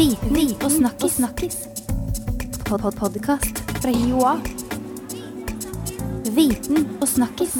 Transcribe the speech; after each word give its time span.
Viten 0.00 0.54
og 0.64 0.70
snakkis. 0.72 1.12
snakkis. 1.12 1.56
Pod 2.64 2.80
-pod 2.80 2.96
Podkast 2.96 3.58
fra 3.82 3.90
Joa. 3.90 4.36
Viten 6.36 6.98
og 7.00 7.08
snakkis. 7.08 7.56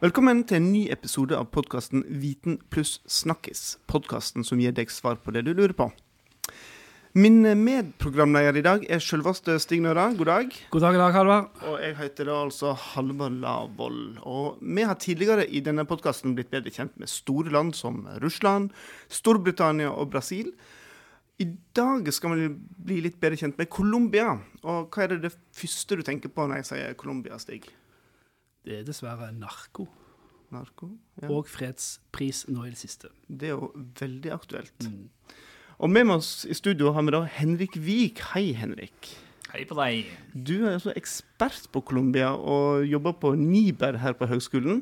Velkommen 0.00 0.44
til 0.44 0.56
en 0.56 0.72
ny 0.72 0.88
episode 0.90 1.36
av 1.36 1.44
podkasten 1.44 2.04
Viten 2.08 2.58
pluss 2.70 3.00
snakkis. 3.06 3.78
Podkasten 3.86 4.44
som 4.44 4.58
gir 4.58 4.72
deg 4.72 4.90
svar 4.90 5.14
på 5.14 5.30
det 5.30 5.44
du 5.44 5.54
lurer 5.54 5.72
på. 5.72 5.92
Min 7.16 7.40
medprogramleder 7.40 8.58
i 8.60 8.60
dag 8.60 8.82
er 8.92 9.00
selveste 9.00 9.54
Stig 9.62 9.78
Nøra. 9.80 10.10
God 10.18 10.28
dag. 10.28 10.50
God 10.68 10.82
dag, 10.84 10.98
dag, 11.00 11.14
Halvard. 11.14 11.62
Og 11.64 11.78
jeg 11.80 11.94
heter 11.96 12.28
da 12.28 12.34
altså 12.42 12.74
Halvard 12.76 13.38
Lavoll. 13.40 14.18
Og 14.28 14.58
vi 14.60 14.84
har 14.84 14.98
tidligere 15.00 15.46
i 15.48 15.62
denne 15.64 15.86
podkasten 15.88 16.34
blitt 16.36 16.50
bedre 16.52 16.74
kjent 16.74 16.92
med 17.00 17.08
store 17.08 17.54
land 17.54 17.72
som 17.78 18.02
Russland, 18.20 18.68
Storbritannia 19.08 19.94
og 19.94 20.10
Brasil. 20.12 20.52
I 21.40 21.48
dag 21.72 22.12
skal 22.12 22.36
vi 22.36 22.50
bli 22.90 23.00
litt 23.08 23.16
bedre 23.22 23.40
kjent 23.40 23.56
med 23.56 23.72
Colombia. 23.72 24.36
Og 24.68 24.92
hva 24.92 25.06
er 25.06 25.14
det, 25.14 25.22
det 25.24 25.34
første 25.56 25.96
du 25.96 26.04
tenker 26.04 26.36
på 26.36 26.44
når 26.44 26.60
jeg 26.60 26.70
sier 26.74 27.00
Colombia, 27.00 27.40
Stig? 27.40 27.70
Det 28.60 28.82
er 28.82 28.84
dessverre 28.84 29.32
narko 29.32 29.88
Narko? 30.52 30.92
Ja. 31.22 31.32
og 31.32 31.48
fredspris 31.48 32.44
nå 32.52 32.68
i 32.68 32.76
det 32.76 32.84
siste. 32.84 33.08
Det 33.24 33.54
er 33.54 33.56
jo 33.56 33.72
veldig 34.04 34.36
aktuelt. 34.36 34.76
Mm. 34.84 35.06
Og 35.76 35.90
med 35.92 36.08
oss 36.08 36.46
i 36.48 36.54
studio 36.56 36.94
har 36.96 37.04
vi 37.04 37.12
da 37.12 37.20
Henrik 37.36 37.74
Vik. 37.76 38.22
Hei, 38.32 38.54
Henrik. 38.56 39.10
Hei 39.52 39.66
på 39.68 39.76
deg. 39.76 40.08
Du 40.32 40.54
er 40.62 40.78
altså 40.78 40.94
ekspert 40.96 41.66
på 41.72 41.82
Colombia 41.84 42.30
og 42.32 42.86
jobber 42.88 43.12
på 43.20 43.34
Niber 43.36 43.98
her 44.00 44.16
på 44.16 44.28
høgskolen. 44.30 44.80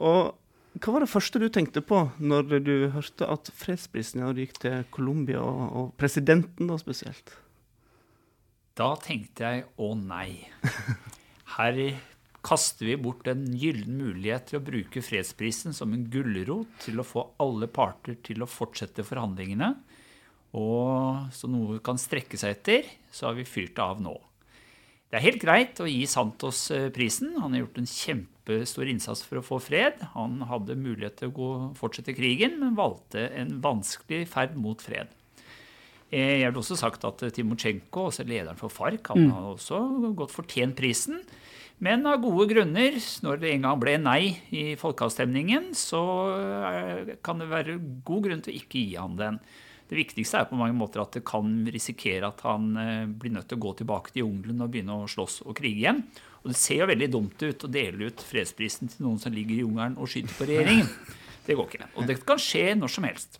Og 0.00 0.32
hva 0.80 0.94
var 0.94 1.04
det 1.04 1.12
første 1.12 1.42
du 1.42 1.50
tenkte 1.52 1.84
på 1.84 2.00
når 2.18 2.56
du 2.64 2.72
hørte 2.94 3.28
at 3.30 3.50
fredsprisen 3.54 4.24
gikk 4.34 4.56
til 4.64 4.86
Colombia, 4.94 5.44
og, 5.44 5.64
og 5.76 5.90
presidenten 6.00 6.72
da 6.72 6.78
spesielt? 6.80 7.36
Da 8.74 8.94
tenkte 8.98 9.44
jeg 9.44 9.66
å 9.76 9.92
nei. 9.94 10.48
Her 11.58 11.82
kaster 12.44 12.88
vi 12.88 12.96
bort 13.00 13.28
en 13.28 13.44
gyllen 13.60 14.00
mulighet 14.00 14.48
til 14.48 14.58
å 14.58 14.64
bruke 14.64 15.04
fredsprisen 15.04 15.76
som 15.76 15.92
en 15.92 16.08
gulrot 16.10 16.80
til 16.82 16.98
å 17.00 17.06
få 17.06 17.28
alle 17.44 17.68
parter 17.68 18.16
til 18.24 18.42
å 18.42 18.48
fortsette 18.50 19.04
forhandlingene. 19.06 19.70
Og 20.54 21.32
så 21.34 21.50
noe 21.50 21.80
kan 21.84 21.98
strekke 21.98 22.38
seg 22.38 22.54
etter, 22.54 22.86
så 23.10 23.28
har 23.28 23.38
vi 23.38 23.46
fyrt 23.48 23.74
det 23.74 23.82
av 23.82 24.02
nå. 24.02 24.14
Det 25.10 25.18
er 25.20 25.26
helt 25.28 25.42
greit 25.42 25.78
å 25.82 25.86
gi 25.86 26.04
Santos 26.10 26.64
eh, 26.74 26.88
prisen. 26.94 27.36
Han 27.38 27.54
har 27.54 27.64
gjort 27.64 27.80
en 27.82 27.90
kjempestor 27.90 28.88
innsats 28.90 29.22
for 29.26 29.38
å 29.38 29.44
få 29.46 29.58
fred. 29.62 30.00
Han 30.14 30.40
hadde 30.50 30.74
mulighet 30.78 31.20
til 31.20 31.30
å 31.30 31.34
gå, 31.36 31.50
fortsette 31.78 32.14
krigen, 32.16 32.56
men 32.62 32.78
valgte 32.78 33.28
en 33.38 33.52
vanskelig 33.62 34.24
ferd 34.30 34.56
mot 34.58 34.82
fred. 34.82 35.10
Eh, 36.10 36.40
Jeg 36.42 36.50
vil 36.50 36.60
også 36.62 36.78
sagt 36.78 37.06
at 37.06 37.22
Timosjenko, 37.36 38.08
også 38.10 38.26
lederen 38.26 38.58
for 38.58 38.70
FARC, 38.74 39.06
han 39.12 39.28
har 39.34 39.50
også 39.52 39.78
godt 40.18 40.34
fortjent 40.34 40.78
prisen. 40.78 41.22
Men 41.82 42.06
av 42.06 42.20
gode 42.22 42.46
grunner, 42.52 42.98
når 43.26 43.40
det 43.42 43.52
en 43.52 43.64
gang 43.66 43.78
ble 43.82 43.94
nei 43.98 44.20
i 44.54 44.64
folkeavstemningen, 44.78 45.72
så 45.78 46.02
eh, 46.34 47.14
kan 47.26 47.42
det 47.42 47.50
være 47.50 47.78
god 48.06 48.26
grunn 48.28 48.42
til 48.46 48.54
å 48.54 48.58
ikke 48.62 48.82
gi 48.82 48.98
han 48.98 49.14
den. 49.18 49.40
Det 49.88 49.98
viktigste 49.98 50.40
er 50.40 50.46
på 50.48 50.56
mange 50.58 50.76
måter 50.76 51.02
at 51.02 51.16
det 51.16 51.24
kan 51.28 51.50
risikere 51.70 52.30
at 52.30 52.40
han 52.46 52.70
eh, 52.80 53.04
blir 53.08 53.34
nødt 53.34 53.50
til 53.50 53.60
å 53.60 53.64
gå 53.66 53.74
tilbake 53.80 54.14
til 54.14 54.24
jungelen 54.24 54.64
og 54.64 54.72
begynne 54.72 54.96
å 54.96 55.10
slåss 55.10 55.42
og 55.44 55.56
krige 55.58 55.82
igjen. 55.82 56.00
Og 56.44 56.52
det 56.52 56.58
ser 56.60 56.82
jo 56.82 56.90
veldig 56.90 57.10
dumt 57.12 57.44
ut 57.44 57.66
å 57.66 57.72
dele 57.72 58.08
ut 58.08 58.24
fredsprisen 58.24 58.92
til 58.92 59.06
noen 59.06 59.20
som 59.20 59.32
ligger 59.34 59.58
i 59.58 59.62
jungelen 59.62 59.96
og 60.00 60.10
skyter 60.12 60.36
på 60.38 60.48
regjeringen. 60.50 60.90
Det 61.44 61.58
går 61.58 61.66
ikke. 61.68 61.86
Og 62.00 62.06
det 62.08 62.14
kan 62.24 62.38
skje 62.40 62.70
når 62.72 62.88
som 62.94 63.04
helst. 63.04 63.34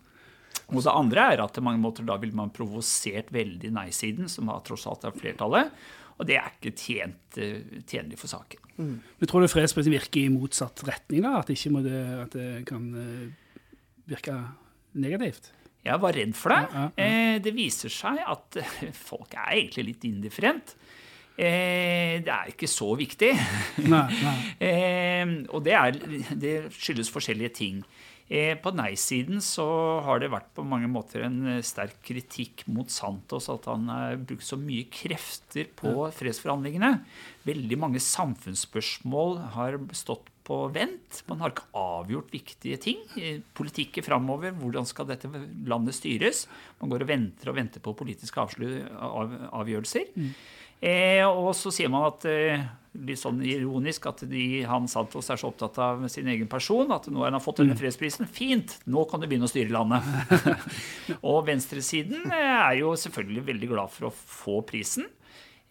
Og 0.69 0.83
det 0.85 0.93
andre 0.93 1.23
er 1.33 1.41
at 1.41 1.57
på 1.57 1.63
mange 1.65 1.81
måter 1.81 2.05
da 2.05 2.19
vil 2.21 2.35
man 2.37 2.51
provosert 2.53 3.31
veldig 3.33 3.71
nei-siden, 3.73 4.29
som 4.29 4.51
har 4.53 4.61
tross 4.67 4.85
alt 4.91 5.07
er 5.09 5.17
flertallet. 5.17 5.73
Og 6.21 6.29
det 6.29 6.37
er 6.37 6.53
ikke 6.53 6.75
tjent, 6.77 7.39
eh, 7.41 7.81
tjenlig 7.89 8.19
for 8.21 8.29
saken. 8.29 8.61
Men 9.19 9.31
tror 9.31 9.41
du 9.41 9.49
fredsprisen 9.49 9.95
virker 9.95 10.21
i 10.21 10.33
motsatt 10.33 10.85
retning? 10.85 11.25
da? 11.25 11.41
At, 11.41 11.49
det, 11.49 11.97
at 12.27 12.37
det 12.37 12.49
kan 12.69 12.87
eh, 13.01 13.65
virke 14.13 14.37
negativt? 14.93 15.49
Jeg 15.85 16.01
var 16.01 16.17
redd 16.17 16.33
for 16.39 16.55
det. 16.55 16.63
Ja, 16.65 16.81
ja, 16.81 16.89
ja. 16.97 17.05
Eh, 17.05 17.39
Det 17.45 17.53
viser 17.57 17.93
seg 17.93 18.21
at 18.25 18.61
folk 19.11 19.35
er 19.37 19.53
egentlig 19.59 19.85
litt 19.93 20.07
indifferent. 20.09 20.75
Eh, 21.37 22.23
Det 22.25 22.31
er 22.33 22.51
ikke 22.55 22.71
så 22.71 22.93
viktig. 22.97 23.33
Nei, 23.93 24.07
nei. 24.23 24.35
Eh, 24.65 25.37
og 25.53 25.65
det, 25.67 25.75
er, 25.77 25.99
det 26.39 26.55
skyldes 26.79 27.11
forskjellige 27.13 27.55
ting. 27.61 27.85
Eh, 28.25 28.55
på 28.57 28.71
nei-siden 28.73 29.43
så 29.45 29.67
har 30.07 30.23
det 30.23 30.31
vært 30.33 30.47
på 30.57 30.63
mange 30.65 30.89
måter 30.89 31.27
en 31.27 31.59
sterk 31.61 31.99
kritikk 32.09 32.63
mot 32.73 32.89
Santos 32.89 33.51
at 33.53 33.67
han 33.69 33.85
har 33.93 34.17
brukt 34.17 34.47
så 34.47 34.57
mye 34.57 34.87
krefter 34.89 35.69
på 35.77 35.93
fredsforhandlingene. 36.17 36.95
Veldig 37.45 37.79
mange 37.83 38.01
samfunnsspørsmål 38.01 39.43
har 39.59 39.77
stått 39.93 40.31
på 40.45 40.59
vent. 40.75 41.23
Man 41.31 41.41
har 41.41 41.55
ikke 41.55 41.69
avgjort 41.79 42.33
viktige 42.35 42.81
ting. 42.81 43.01
Politikken 43.57 44.05
framover, 44.05 44.53
hvordan 44.59 44.87
skal 44.89 45.09
dette 45.09 45.31
landet 45.69 45.97
styres? 45.97 46.45
Man 46.83 46.93
går 46.93 47.07
og 47.07 47.11
venter 47.11 47.51
og 47.51 47.59
venter 47.59 47.85
på 47.85 47.97
politiske 47.97 48.45
av, 48.45 49.33
avgjørelser. 49.63 50.13
Eh, 50.85 51.25
og 51.25 51.55
så 51.57 51.71
sier 51.73 51.89
man 51.89 52.05
at 52.11 52.27
eh, 52.29 52.61
litt 53.09 53.21
sånn 53.21 53.41
ironisk 53.47 54.05
at 54.11 54.25
de, 54.29 54.45
han 54.69 54.85
Santos 54.91 55.31
er 55.33 55.41
så 55.41 55.49
opptatt 55.49 55.79
av 55.81 56.05
sin 56.13 56.29
egen 56.29 56.51
person 56.51 56.93
at 56.93 57.09
nå 57.09 57.25
har 57.25 57.33
han 57.33 57.43
fått 57.43 57.63
denne 57.63 57.77
fredsprisen. 57.79 58.29
Fint, 58.29 58.77
nå 58.85 59.07
kan 59.09 59.23
du 59.23 59.29
begynne 59.31 59.49
å 59.49 59.53
styre 59.53 59.73
landet. 59.73 60.05
og 61.31 61.45
venstresiden 61.49 62.29
eh, 62.29 62.57
er 62.59 62.81
jo 62.83 62.93
selvfølgelig 63.01 63.47
veldig 63.49 63.71
glad 63.73 63.95
for 63.97 64.11
å 64.11 64.15
få 64.15 64.61
prisen. 64.69 65.09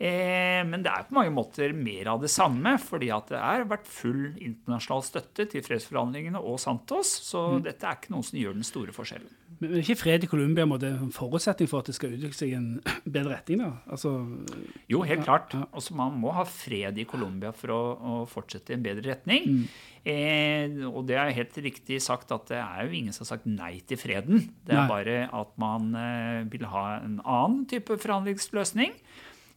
Eh, 0.04 0.62
men 0.68 0.82
det 0.84 0.92
er 0.92 1.06
på 1.08 1.16
mange 1.16 1.32
måter 1.32 1.72
mer 1.78 2.10
av 2.12 2.20
det 2.26 2.32
samme, 2.34 2.74
fordi 2.82 3.08
at 3.16 3.30
det 3.32 3.40
har 3.40 3.62
vært 3.70 3.86
full 3.88 4.34
internasjonal 4.36 5.04
støtte 5.08 5.46
til 5.54 5.64
fredsforhandlingene 5.64 6.42
og 6.44 6.58
Santos. 6.60 7.14
Så 7.24 7.46
dette 7.64 7.88
er 7.88 7.96
ikke 8.02 8.12
noe 8.12 8.26
som 8.28 8.40
gjør 8.42 8.58
den 8.58 8.68
store 8.68 8.92
forskjellen. 8.96 9.32
Men 9.62 9.78
er 9.78 9.84
ikke 9.86 9.96
fred 10.02 10.26
i 10.26 10.28
Colombia 10.28 10.66
en 10.68 11.14
forutsetning 11.14 11.70
for 11.72 11.80
at 11.80 11.88
det 11.88 11.96
skal 11.96 12.18
utvikle 12.18 12.36
seg 12.36 12.52
i 12.52 12.58
en 12.58 12.68
bedre 13.16 13.38
retning? 13.38 13.62
da? 13.64 13.70
Altså, 13.96 14.12
Jo, 14.92 15.06
helt 15.08 15.22
Ja, 15.24 15.28
klart. 15.30 15.54
ja. 15.56 15.64
Også 15.72 15.96
man 15.96 16.20
må 16.20 16.34
ha 16.36 16.44
fred 16.44 17.00
i 17.00 17.06
Colombia 17.08 17.54
for 17.56 17.72
å, 17.72 17.82
å 17.96 18.20
fortsette 18.28 18.74
i 18.74 18.80
en 18.80 18.84
bedre 18.84 19.14
retning. 19.14 19.70
Eh, 20.04 20.82
og 20.90 21.06
det 21.08 21.16
er 21.16 21.32
helt 21.38 21.56
riktig 21.64 22.02
sagt 22.04 22.34
at 22.36 22.50
det 22.52 22.60
er 22.60 22.90
jo 22.90 22.98
ingen 23.00 23.16
som 23.16 23.24
har 23.24 23.38
sagt 23.38 23.48
nei 23.48 23.78
til 23.88 24.02
freden. 24.02 24.50
Det 24.68 24.76
er 24.76 24.82
Nei. 24.84 24.90
bare 24.92 25.20
at 25.32 25.54
man 25.64 25.94
eh, 25.96 26.42
vil 26.52 26.68
ha 26.74 26.88
en 27.00 27.22
annen 27.24 27.64
type 27.72 27.96
forhandlingsløsning. 28.04 28.98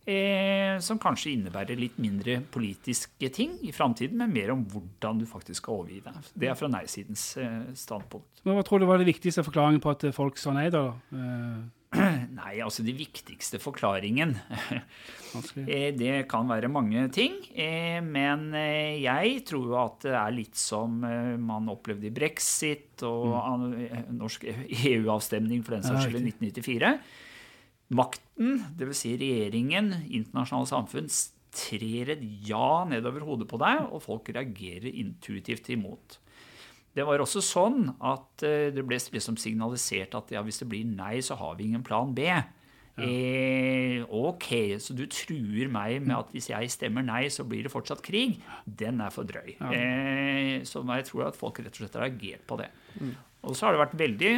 Eh, 0.07 0.77
som 0.87 1.01
kanskje 1.03 1.33
innebærer 1.35 1.75
litt 1.81 1.97
mindre 1.99 2.37
politiske 2.55 3.27
ting 3.35 3.57
i 3.67 3.73
framtiden, 3.75 4.21
men 4.21 4.31
mer 4.31 4.53
om 4.55 4.61
hvordan 4.71 5.19
du 5.19 5.25
faktisk 5.27 5.65
skal 5.65 5.81
overgi 5.81 5.99
deg. 6.05 6.29
Det 6.39 6.51
er 6.53 6.55
fra 6.59 6.69
nei-sidens 6.71 7.25
eh, 7.43 7.63
standpunkt. 7.75 8.45
men 8.47 8.55
hva 8.55 8.63
tror 8.63 8.79
du 8.79 8.87
var 8.87 9.03
det 9.03 9.09
viktigste 9.09 9.43
forklaringen 9.43 9.83
på 9.83 9.91
at 9.97 10.07
folk 10.15 10.39
sa 10.39 10.53
nei, 10.55 10.69
da? 10.71 10.85
Eh, 11.11 11.65
Nei, 12.37 12.59
altså 12.61 12.83
de 12.85 12.93
viktigste 12.99 13.59
forklaringen. 13.63 14.35
Eh, 15.67 15.91
Det 15.93 16.23
kan 16.31 16.47
være 16.49 16.69
mange 16.73 17.03
ting, 17.13 17.35
eh, 17.53 17.99
men 18.01 18.47
eh, 18.57 19.03
jeg 19.03 19.43
tror 19.49 19.67
jo 19.69 19.75
at 19.77 19.99
det 20.07 20.15
er 20.17 20.33
litt 20.33 20.57
som 20.57 21.03
eh, 21.05 21.35
man 21.37 21.69
opplevde 21.69 22.09
i 22.09 22.13
brexit 22.15 23.03
og 23.05 23.35
eh, 23.77 24.07
norsk 24.17 24.47
EU-avstemning 24.49 25.61
for 25.67 25.77
den 25.77 25.85
saks 25.85 26.07
skyld 26.07 26.23
i 26.23 26.33
1994. 26.33 26.95
Makten, 28.01 28.26
dvs. 28.37 29.01
Si 29.01 29.15
regjeringen, 29.21 29.93
internasjonale 30.07 30.71
samfunn, 30.71 31.11
trer 31.57 32.13
et 32.17 32.23
ja 32.47 32.85
nedover 32.89 33.25
hodet 33.25 33.49
på 33.49 33.59
deg, 33.63 33.87
og 33.89 34.05
folk 34.05 34.29
reagerer 34.35 34.93
intuitivt 34.93 35.71
imot. 35.73 36.19
Det 36.97 37.05
var 37.05 37.21
også 37.21 37.43
sånn 37.45 37.91
at 38.09 38.45
eh, 38.47 38.71
det 38.73 38.85
ble 38.89 38.97
liksom 38.97 39.37
signalisert 39.41 40.15
at 40.17 40.31
ja, 40.33 40.41
hvis 40.45 40.63
det 40.63 40.69
blir 40.71 40.87
nei, 40.89 41.19
så 41.25 41.37
har 41.37 41.59
vi 41.59 41.69
ingen 41.69 41.85
plan 41.85 42.15
B. 42.17 42.29
Eh, 42.97 44.01
ok, 44.09 44.47
så 44.81 44.95
du 44.97 45.03
truer 45.13 45.69
meg 45.69 45.99
med 46.01 46.15
at 46.17 46.31
hvis 46.33 46.49
jeg 46.49 46.71
stemmer 46.73 47.05
nei, 47.05 47.27
så 47.29 47.45
blir 47.45 47.67
det 47.67 47.73
fortsatt 47.73 48.01
krig. 48.05 48.39
Den 48.65 49.03
er 49.05 49.13
for 49.13 49.29
drøy. 49.29 49.59
Eh, 49.69 50.65
så 50.65 50.81
jeg 50.89 51.09
tror 51.11 51.27
at 51.29 51.37
folk 51.37 51.61
rett 51.61 51.75
og 51.75 51.83
slett 51.83 51.99
har 52.01 52.07
reagert 52.09 52.47
på 52.49 52.57
det. 52.63 52.71
Og 53.47 53.55
så 53.55 53.69
har 53.69 53.77
det 53.77 53.83
vært 53.85 53.99
veldig, 54.01 54.33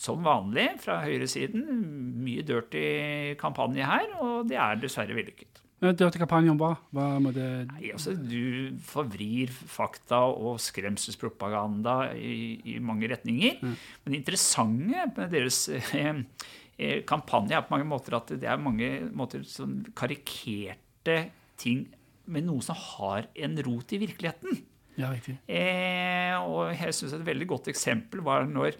som 0.00 0.24
vanlig 0.24 0.70
fra 0.80 1.02
høyresiden, 1.04 1.66
mye 2.24 2.44
dirty 2.46 3.36
kampanje 3.40 3.84
her, 3.84 4.08
og 4.24 4.48
det 4.50 4.56
er 4.56 4.80
dessverre 4.80 5.16
vellykket. 5.16 5.62
Men 5.82 5.96
Dirty 5.96 6.16
kampanje 6.16 6.52
om 6.52 6.60
hva? 6.60 6.70
Hva 6.94 7.06
må 7.20 7.32
det 7.36 7.46
Nei, 7.68 7.90
altså, 7.92 8.14
du 8.16 8.78
forvrir 8.88 9.50
fakta 9.52 10.22
og 10.32 10.60
skremselspropaganda 10.64 12.14
i, 12.16 12.56
i 12.64 12.78
mange 12.80 13.10
retninger. 13.12 13.58
Men 13.60 14.14
det 14.14 14.22
interessante 14.22 15.04
med 15.18 15.34
deres 15.34 15.66
eh, 15.76 16.22
eh, 16.80 17.02
kampanje 17.08 17.58
er 17.58 17.66
på 17.66 17.76
mange 17.76 17.88
måter 17.90 18.16
at 18.16 18.32
det 18.32 18.48
er 18.48 18.62
mange 18.62 18.88
måter 19.16 19.44
sånn 19.44 19.82
karikerte 19.96 21.18
ting 21.60 21.84
med 22.26 22.48
noe 22.48 22.64
som 22.64 22.78
har 22.96 23.28
en 23.36 23.60
rot 23.68 23.92
i 23.92 24.00
virkeligheten. 24.00 24.64
Ja, 24.96 25.10
riktig. 25.12 25.36
Eh, 25.48 26.34
og 26.40 26.70
jeg 26.72 26.94
synes 26.96 27.16
Et 27.18 27.26
veldig 27.26 27.48
godt 27.50 27.72
eksempel 27.72 28.24
var 28.24 28.48
når 28.48 28.78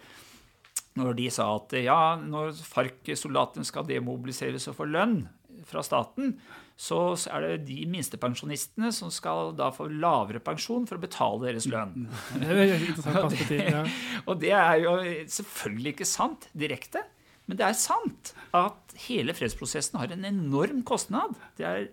når 0.97 1.13
de 1.13 1.27
sa 1.29 1.45
at 1.53 1.75
ja, 1.77 2.17
når 2.17 2.55
FARC-soldatene 2.65 3.67
skal 3.67 3.85
demobiliseres 3.85 4.63
og 4.71 4.79
få 4.79 4.87
lønn 4.89 5.27
fra 5.67 5.83
staten, 5.85 6.31
så 6.77 6.99
er 7.33 7.43
det 7.43 7.67
de 7.67 7.83
minstepensjonistene 7.89 8.89
som 8.93 9.11
skal 9.13 9.51
da 9.57 9.71
få 9.73 9.87
lavere 9.89 10.41
pensjon 10.41 10.87
for 10.89 10.97
å 10.97 11.03
betale 11.03 11.51
deres 11.51 11.67
lønn. 11.69 12.07
Det 12.33 12.49
er 12.49 12.63
et 12.63 12.87
interessant 12.87 13.19
perspektiv. 13.27 13.61
Ja. 13.61 13.83
Og 14.29 14.41
det 14.41 14.53
er 14.57 14.81
jo 14.83 14.95
selvfølgelig 15.37 15.95
ikke 15.95 16.09
sant 16.09 16.49
direkte, 16.57 17.05
men 17.45 17.61
det 17.61 17.65
er 17.65 17.77
sant 17.77 18.33
at 18.57 18.97
hele 19.07 19.37
fredsprosessen 19.37 20.01
har 20.01 20.13
en 20.13 20.25
enorm 20.27 20.81
kostnad. 20.85 21.37
Det 21.57 21.65
det 21.65 21.69
er 21.69 21.87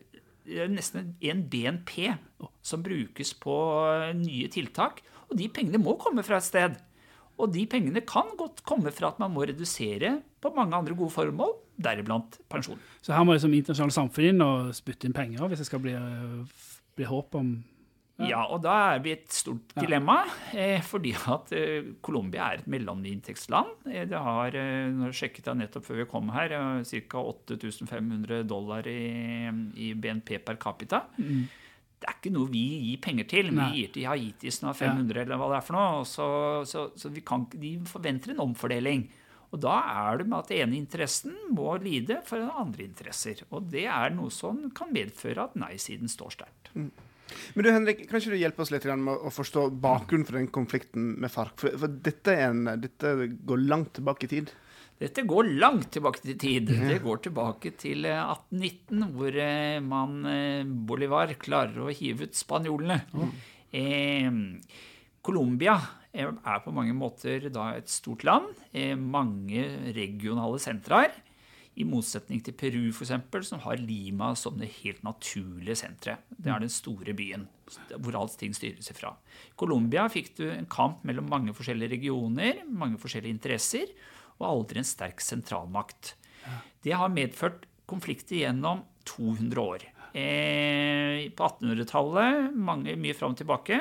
nesten 0.45 1.15
en 1.25 1.43
BNP 1.51 2.15
som 2.65 2.83
brukes 2.85 3.35
på 3.41 3.57
nye 4.19 4.49
tiltak, 4.53 5.03
og 5.31 5.39
de 5.41 5.49
pengene 5.49 5.81
må 5.81 5.97
komme 6.01 6.25
fra 6.27 6.41
et 6.41 6.47
sted. 6.47 6.77
Og 7.41 7.51
de 7.51 7.65
pengene 7.67 8.05
kan 8.07 8.29
godt 8.39 8.63
komme 8.67 8.93
fra 8.95 9.11
at 9.11 9.21
man 9.23 9.33
må 9.35 9.47
redusere 9.49 10.21
på 10.45 10.53
mange 10.55 10.77
andre 10.77 10.95
gode 10.95 11.11
formål, 11.15 11.57
deriblant 11.81 12.39
pensjon. 12.53 12.79
Så 13.03 13.15
her 13.17 13.25
må 13.27 13.35
liksom 13.35 13.55
internasjonale 13.57 13.97
samfunn 13.97 14.29
inn 14.31 14.45
og 14.45 14.75
spytte 14.77 15.09
inn 15.09 15.17
penger 15.17 15.49
hvis 15.51 15.65
det 15.65 15.67
skal 15.67 15.83
bli, 15.83 15.97
bli 16.95 17.09
håp 17.09 17.35
om 17.41 17.57
Ja. 18.23 18.45
og 18.47 18.61
da 18.63 18.95
er 18.95 19.01
vi 19.03 19.11
et 19.17 19.27
stort 19.35 19.73
dilemma, 19.75 20.21
Ja. 20.55 20.79
fordi 20.87 21.15
at 21.33 21.51
eh, 21.53 21.89
Colombia 22.01 22.53
er 22.53 22.61
et 22.63 22.69
mellominntektsland. 22.71 23.73
Eh, 23.91 24.05
det 24.07 24.21
har, 24.23 24.55
eh, 24.55 24.87
nå 24.95 25.09
sjekket 25.11 25.47
jeg 25.51 25.57
nettopp 25.59 25.85
før 25.89 25.97
vi 26.05 26.05
kom 26.13 26.29
her, 26.31 26.53
eh, 26.55 27.01
ca. 27.09 27.19
8500 27.19 28.45
dollar 28.47 28.87
i, 28.87 29.51
i 29.77 29.93
BNP 29.95 30.39
per 30.47 30.57
capita. 30.63 31.03
Det 31.19 32.07
er 32.11 32.17
ikke 32.21 32.33
noe 32.37 32.51
vi 32.53 32.63
gir 32.91 33.01
penger 33.01 33.27
til. 33.31 33.51
Nei. 33.51 33.67
Vi 33.73 33.81
gir 33.83 33.93
til 33.95 34.07
Haiti 34.11 34.51
som 34.53 34.69
har 34.69 34.75
500, 34.79 35.23
eller 35.25 35.37
hva 35.41 35.49
det 35.51 35.59
er 35.59 35.67
for 35.67 35.79
noe. 35.79 36.05
Så, 36.05 36.27
så, 36.69 36.87
så 37.01 37.11
vi 37.15 37.23
kan, 37.25 37.47
de 37.51 37.79
forventer 37.89 38.31
en 38.35 38.43
omfordeling. 38.45 39.07
Og 39.55 39.61
da 39.63 39.77
er 40.11 40.19
det 40.19 40.27
med 40.29 40.39
at 40.41 40.49
den 40.51 40.69
ene 40.69 40.77
interessen 40.83 41.35
må 41.55 41.77
lide 41.83 42.21
for 42.27 42.43
andre 42.59 42.85
interesser. 42.89 43.43
Og 43.55 43.71
det 43.71 43.87
er 43.87 44.11
noe 44.15 44.31
som 44.35 44.69
kan 44.75 44.91
medføre 44.93 45.47
at 45.49 45.55
nei-siden 45.59 46.11
står 46.11 46.35
sterkt. 46.39 46.71
Men 47.55 47.67
du 47.67 47.71
Henrik, 47.71 48.05
kan 48.09 48.21
ikke 48.21 48.35
du 48.35 48.41
hjelpe 48.41 48.65
oss 48.65 48.73
litt 48.75 48.87
med 48.91 49.15
å 49.15 49.33
forstå 49.33 49.69
bakgrunnen 49.83 50.27
for 50.29 50.39
den 50.39 50.51
konflikten 50.53 51.15
med 51.23 51.33
FARC? 51.33 51.57
For, 51.61 51.79
for 51.81 51.97
dette, 52.05 52.35
er 52.35 52.51
en, 52.51 52.69
dette 52.83 53.15
går 53.47 53.65
langt 53.65 53.95
tilbake 53.99 54.29
i 54.29 54.33
tid. 54.37 54.53
Dette 55.01 55.25
går 55.27 55.49
langt 55.59 55.91
tilbake 55.97 56.23
i 56.31 56.37
tid. 56.39 56.71
Det 56.71 57.01
går 57.03 57.25
tilbake 57.27 57.75
til 57.81 58.07
eh, 58.07 58.21
1819, 58.23 59.09
hvor 59.17 59.39
eh, 59.43 59.81
man, 59.83 60.21
eh, 60.31 60.63
Bolivar 60.65 61.33
klarer 61.41 61.83
å 61.83 61.93
hive 61.95 62.29
ut 62.29 62.39
spanjolene. 62.39 63.01
Eh, 63.75 64.31
Colombia 65.25 65.75
eh, 66.13 66.29
er 66.31 66.63
på 66.63 66.75
mange 66.77 66.95
måter 66.97 67.49
da 67.53 67.73
et 67.75 67.91
stort 67.91 68.23
land. 68.29 68.55
Eh, 68.71 68.95
mange 68.95 69.67
regionale 69.97 70.63
sentraer. 70.63 71.17
I 71.75 71.85
motsetning 71.89 72.39
til 72.45 72.55
Peru, 72.55 72.83
eksempel, 72.93 73.43
som 73.47 73.59
har 73.65 73.81
Lima 73.83 74.31
som 74.39 74.59
det 74.61 74.71
helt 74.79 75.03
naturlige 75.03 75.81
senteret. 75.81 76.23
Det 76.31 76.53
er 76.53 76.63
den 76.63 76.71
store 76.71 77.15
byen 77.17 77.49
hvor 77.99 78.15
alt 78.21 78.37
ting 78.39 78.55
styres 78.55 78.93
ifra. 78.93 79.11
I 79.51 79.57
Colombia 79.59 80.05
fikk 80.13 80.35
du 80.39 80.45
en 80.53 80.69
kamp 80.71 81.03
mellom 81.09 81.27
mange 81.33 81.55
forskjellige 81.57 81.97
regioner, 81.97 82.63
mange 82.69 83.01
forskjellige 83.03 83.35
interesser, 83.35 83.91
og 84.39 84.47
aldri 84.51 84.83
en 84.83 84.87
sterk 84.87 85.23
sentralmakt. 85.25 86.15
Det 86.85 86.95
har 86.95 87.11
medført 87.11 87.67
konflikter 87.91 88.45
gjennom 88.45 88.85
200 89.09 89.61
år. 89.65 89.89
Eh, 90.15 91.27
på 91.35 91.49
1800-tallet, 91.49 92.55
mye 92.55 93.17
fram 93.19 93.35
og 93.35 93.41
tilbake. 93.41 93.81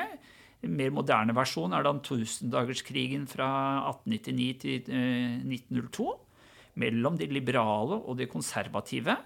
En 0.64 0.74
mer 0.74 0.90
moderne 0.96 1.34
versjon 1.36 1.76
er 1.76 1.84
da 1.84 1.92
tusendagerskrigen 2.02 3.28
fra 3.30 3.48
1899 3.92 4.52
til 4.64 4.90
eh, 4.90 5.38
1902 5.44 6.08
mellom 6.80 7.18
de 7.18 7.28
liberale 7.30 7.98
og 8.02 8.18
de 8.18 8.28
konservative. 8.30 9.16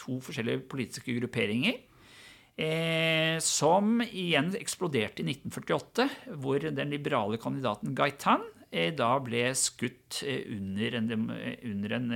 To 0.00 0.18
forskjellige 0.24 0.64
politiske 0.70 1.14
grupperinger. 1.18 1.82
Eh, 2.54 3.40
som 3.42 3.98
igjen 4.04 4.52
eksploderte 4.54 5.24
i 5.24 5.32
1948, 5.32 6.06
hvor 6.38 6.62
den 6.62 6.92
liberale 6.92 7.38
kandidaten 7.42 7.96
Gaitan 7.98 8.44
eh, 8.70 8.92
da 8.94 9.16
ble 9.18 9.48
skutt 9.58 10.20
eh, 10.22 10.44
under, 10.54 11.00
en, 11.00 11.30
eh, 11.34 11.58
under 11.66 11.96
en, 11.98 12.14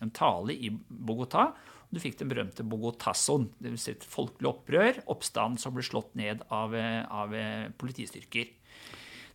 en 0.00 0.14
tale 0.16 0.56
i 0.56 0.72
Bogotá. 0.72 1.50
Du 1.92 2.00
fikk 2.00 2.16
den 2.22 2.32
berømte 2.32 2.64
Bogotassoen, 2.66 3.50
dvs. 3.60 3.84
Si 3.84 3.92
et 3.92 4.08
folkelig 4.08 4.50
opprør, 4.50 5.02
oppstand 5.12 5.60
som 5.60 5.76
ble 5.76 5.84
slått 5.84 6.16
ned 6.18 6.40
av, 6.48 6.72
av 6.74 7.36
politistyrker. 7.78 8.48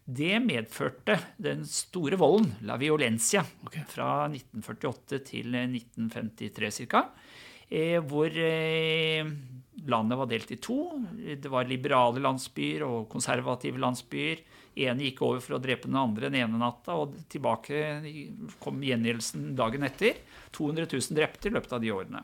Det 0.10 0.40
medførte 0.42 1.20
den 1.38 1.62
store 1.70 2.18
volden, 2.18 2.56
la 2.66 2.80
violencia, 2.82 3.44
fra 3.92 4.26
1948 4.32 5.20
til 5.28 5.54
1953 5.54 6.88
ca. 6.90 7.04
Eh, 7.70 8.00
hvor 8.02 8.34
eh, 8.34 9.28
landet 9.86 10.18
var 10.18 10.30
delt 10.32 10.54
i 10.56 10.58
to. 10.58 10.80
Det 11.14 11.52
var 11.54 11.70
liberale 11.70 12.24
landsbyer 12.24 12.88
og 12.88 13.06
konservative 13.12 13.78
landsbyer. 13.78 14.42
ene 14.80 15.06
gikk 15.06 15.22
over 15.28 15.44
for 15.46 15.58
å 15.58 15.62
drepe 15.62 15.86
den 15.86 16.00
andre 16.00 16.32
den 16.32 16.40
ene 16.42 16.58
natta, 16.58 16.96
og 16.98 17.14
tilbake 17.30 18.02
kom 18.64 18.82
gjengjeldelsen 18.82 19.54
dagen 19.60 19.86
etter. 19.86 20.18
200 20.58 20.90
000 20.90 21.20
drepte 21.20 21.50
i 21.50 21.54
løpet 21.54 21.78
av 21.78 21.86
de 21.86 21.94
årene. 21.94 22.24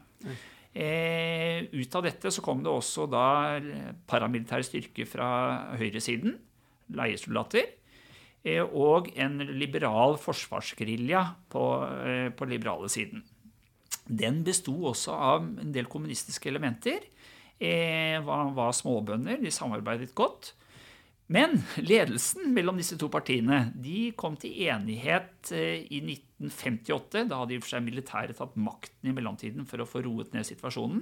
Eh, 0.73 1.69
ut 1.69 1.95
av 1.95 2.09
dette 2.09 2.33
så 2.33 2.41
kom 2.41 2.65
det 2.65 2.73
også 2.73 3.05
da 3.07 3.61
paramilitære 4.09 4.65
styrker 4.65 5.05
fra 5.05 5.29
høyresiden, 5.77 6.39
leiesoldater, 6.93 7.71
eh, 8.43 8.61
og 8.61 9.09
en 9.17 9.39
liberal 9.57 10.17
forsvarsgerilja 10.21 11.23
på, 11.49 11.63
eh, 12.05 12.29
på 12.29 12.49
liberale 12.49 12.89
siden. 12.89 13.23
Den 14.05 14.43
besto 14.45 14.75
også 14.91 15.13
av 15.13 15.47
en 15.61 15.71
del 15.73 15.85
kommunistiske 15.89 16.49
elementer. 16.49 17.07
Eh, 17.57 18.21
var, 18.21 18.51
var 18.53 18.71
småbønder, 18.75 19.41
de 19.41 19.51
samarbeidet 19.51 20.13
godt. 20.13 20.53
Men 21.27 21.57
ledelsen 21.81 22.51
mellom 22.53 22.77
disse 22.77 22.99
to 23.01 23.07
partiene 23.09 23.71
de 23.81 24.11
kom 24.17 24.35
til 24.37 24.53
enighet 24.67 25.49
i 25.55 25.97
1958. 26.03 27.23
Da 27.31 27.39
hadde 27.39 27.55
i 27.55 27.57
og 27.57 27.65
for 27.65 27.73
seg 27.73 27.85
militæret 27.87 28.37
tatt 28.37 28.53
makten 28.61 29.09
i 29.09 29.15
mellomtiden 29.15 29.65
for 29.65 29.81
å 29.81 29.87
få 29.89 30.03
roet 30.05 30.35
ned 30.35 30.45
situasjonen. 30.45 31.01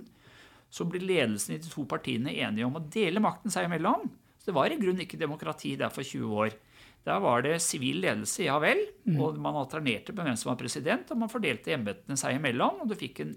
Så 0.73 0.87
ble 0.89 1.03
ledelsen 1.03 1.57
i 1.57 1.59
de 1.61 1.67
to 1.69 1.83
partiene 1.89 2.31
enige 2.31 2.65
om 2.65 2.79
å 2.79 2.85
dele 2.93 3.21
makten 3.23 3.51
seg 3.51 3.67
imellom. 3.67 4.07
Så 4.43 4.51
det 4.51 4.57
var 4.57 4.73
i 4.73 4.77
grunnen 4.79 5.05
ikke 5.05 5.19
demokrati 5.21 5.77
der 5.79 5.91
for 5.93 6.03
20 6.03 6.39
år. 6.43 6.55
Der 7.03 7.19
var 7.19 7.43
det 7.43 7.57
sivil 7.63 8.01
ledelse, 8.03 8.45
ja 8.45 8.55
vel, 8.63 8.79
og 9.19 9.35
man 9.39 9.57
alternerte 9.59 10.15
på 10.15 10.23
hvem 10.23 10.37
som 10.39 10.53
var 10.53 10.59
president, 10.59 11.09
og 11.11 11.19
man 11.19 11.31
fordelte 11.31 11.73
embetene 11.75 12.15
seg 12.19 12.37
imellom, 12.37 12.83
og 12.83 12.91
du 12.91 12.95
fikk 12.95 13.19
en, 13.25 13.33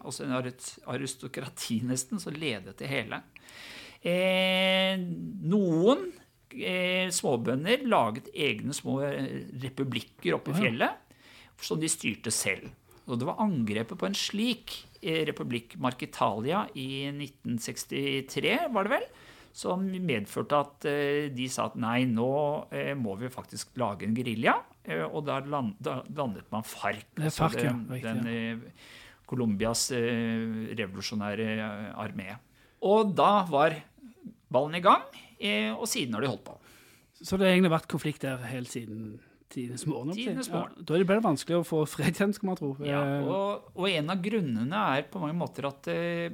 altså 0.00 0.24
en 0.24 0.36
aristokrati 0.36 1.82
nesten 1.84 2.20
som 2.20 2.36
ledet 2.36 2.78
det 2.80 2.88
hele. 2.88 3.20
Eh, 4.00 4.96
noen 5.52 6.06
eh, 6.56 7.08
småbønder 7.12 7.84
laget 7.88 8.30
egne 8.32 8.76
små 8.76 9.02
eh, 9.04 9.48
republikker 9.64 10.38
oppe 10.38 10.54
i 10.54 10.60
fjellet, 10.62 11.16
som 11.60 11.80
de 11.80 11.92
styrte 11.92 12.32
selv. 12.32 12.70
Og 13.04 13.18
det 13.20 13.28
var 13.28 13.42
angrepet 13.44 14.00
på 14.00 14.08
en 14.08 14.16
slik 14.16 14.78
eh, 15.02 15.26
republikk, 15.28 15.76
Markitalia, 15.82 16.64
i 16.72 17.04
1963, 17.10 18.56
var 18.72 18.88
det 18.88 18.96
vel, 18.96 19.06
som 19.52 19.82
medførte 19.84 20.58
at 20.58 20.86
eh, 20.88 21.28
de 21.34 21.46
sa 21.50 21.68
at 21.70 21.78
nei, 21.80 22.04
nå 22.08 22.30
eh, 22.74 22.92
må 22.98 23.16
vi 23.20 23.30
faktisk 23.32 23.78
lage 23.80 24.06
en 24.06 24.16
gerilja. 24.16 24.56
Eh, 24.84 25.02
og 25.04 25.24
da, 25.26 25.40
land, 25.42 25.74
da 25.82 26.00
landet 26.16 26.46
man 26.52 26.66
FARC. 26.66 27.04
Altså 27.18 27.46
FARC, 27.46 27.62
ja, 27.64 27.72
den, 27.72 27.86
riktig, 27.90 28.14
den 28.22 28.30
ja. 28.30 28.74
Colombias 29.30 29.84
revolusjonære 29.94 31.50
armé. 32.02 32.32
Og 32.86 33.12
da 33.14 33.44
var 33.46 33.76
ballen 34.50 34.74
i 34.74 34.82
gang, 34.82 35.04
og 35.76 35.84
siden 35.86 36.16
har 36.16 36.24
de 36.24 36.30
holdt 36.32 36.42
på. 36.48 36.56
Så 37.20 37.38
det 37.38 37.46
har 37.46 37.54
egentlig 37.54 37.70
vært 37.76 37.86
konflikt 37.92 38.24
der 38.24 38.42
helt 38.50 38.72
siden 38.72 39.20
tidenes 39.50 39.84
morgen? 39.86 40.14
Tidenes 40.16 40.50
morgen. 40.50 40.74
Ja, 40.78 40.86
da 40.86 40.96
er 40.96 41.02
det 41.02 41.08
bare 41.10 41.24
vanskelig 41.24 41.60
å 41.60 41.66
få 41.66 41.82
fred 41.90 42.14
igjen, 42.14 42.34
skal 42.36 42.50
man 42.50 42.58
tro. 42.58 42.72
Ja, 42.86 43.02
og, 43.22 43.70
og 43.74 43.86
en 43.90 44.12
av 44.12 44.22
grunnene 44.24 44.82
er 44.96 45.06
på 45.10 45.22
mange 45.22 45.38
måter 45.38 45.68
at 45.70 45.90
eh, 45.92 46.30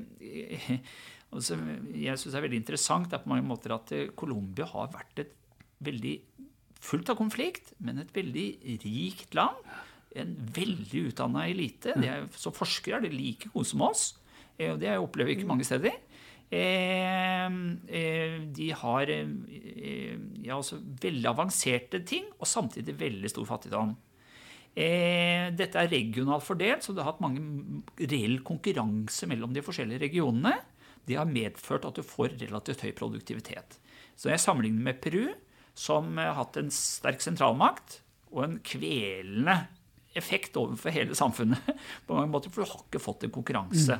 altså, 1.33 1.59
Jeg 1.95 2.19
syns 2.19 2.33
det 2.33 2.39
er 2.41 2.47
veldig 2.47 2.63
interessant 2.63 3.11
det 3.11 3.19
er 3.19 3.25
på 3.25 3.33
mange 3.33 3.47
måter 3.49 3.75
at 3.77 3.93
eh, 3.97 4.13
Colombia 4.19 4.69
har 4.71 4.93
vært 4.95 5.25
et 5.25 5.35
veldig 5.87 6.15
fullt 6.87 7.11
av 7.13 7.19
konflikt, 7.19 7.73
men 7.83 7.99
et 7.99 8.15
veldig 8.15 8.47
rikt 8.85 9.35
land. 9.37 9.59
En 10.17 10.33
veldig 10.57 11.09
utdanna 11.11 11.47
elite. 11.51 11.97
De 11.99 12.09
er, 12.09 12.29
som 12.39 12.55
forskere 12.55 13.01
er 13.01 13.07
de 13.07 13.13
like 13.13 13.51
gode 13.53 13.69
som 13.69 13.83
oss. 13.89 14.15
eh, 14.59 14.73
og 14.73 14.81
Det 14.81 14.97
opplever 14.99 15.33
vi 15.33 15.41
ikke 15.41 15.51
mange 15.51 15.67
steder. 15.69 15.99
Eh, 16.47 17.47
eh, 17.91 18.37
de 18.55 18.69
har 18.71 19.11
eh, 19.11 20.19
ja, 20.47 20.57
altså 20.57 20.79
veldig 21.03 21.31
avanserte 21.33 22.05
ting, 22.07 22.29
og 22.39 22.47
samtidig 22.47 22.95
veldig 23.01 23.33
stor 23.33 23.49
fattigdom. 23.55 23.97
Dette 24.77 25.81
er 25.81 25.89
regionalt 25.89 26.45
fordelt, 26.45 26.85
så 26.85 26.93
det 26.93 27.01
har 27.01 27.15
hatt 27.15 27.23
mange 27.25 27.41
reell 27.97 28.43
konkurranse 28.45 29.25
mellom 29.25 29.55
de 29.55 29.63
forskjellige 29.65 30.03
regionene. 30.03 30.53
Det 31.07 31.19
har 31.19 31.29
medført 31.31 31.87
at 31.89 31.99
du 31.99 32.05
får 32.07 32.39
relativt 32.41 32.85
høy 32.85 32.93
produktivitet. 32.97 33.79
Så 34.17 34.33
jeg 34.33 34.43
sammenligner 34.43 34.89
med 34.89 35.01
Peru, 35.05 35.27
som 35.77 36.17
har 36.19 36.37
hatt 36.39 36.57
en 36.59 36.73
sterk 36.73 37.21
sentralmakt 37.25 38.01
og 38.33 38.47
en 38.47 38.57
kvelende 38.65 39.59
effekt 40.17 40.57
overfor 40.57 40.95
hele 40.95 41.17
samfunnet. 41.17 41.61
på 42.07 42.17
mange 42.17 42.33
måter, 42.33 42.53
For 42.53 42.65
du 42.65 42.71
har 42.71 42.85
ikke 42.87 43.03
fått 43.03 43.27
en 43.27 43.35
konkurranse. 43.35 43.99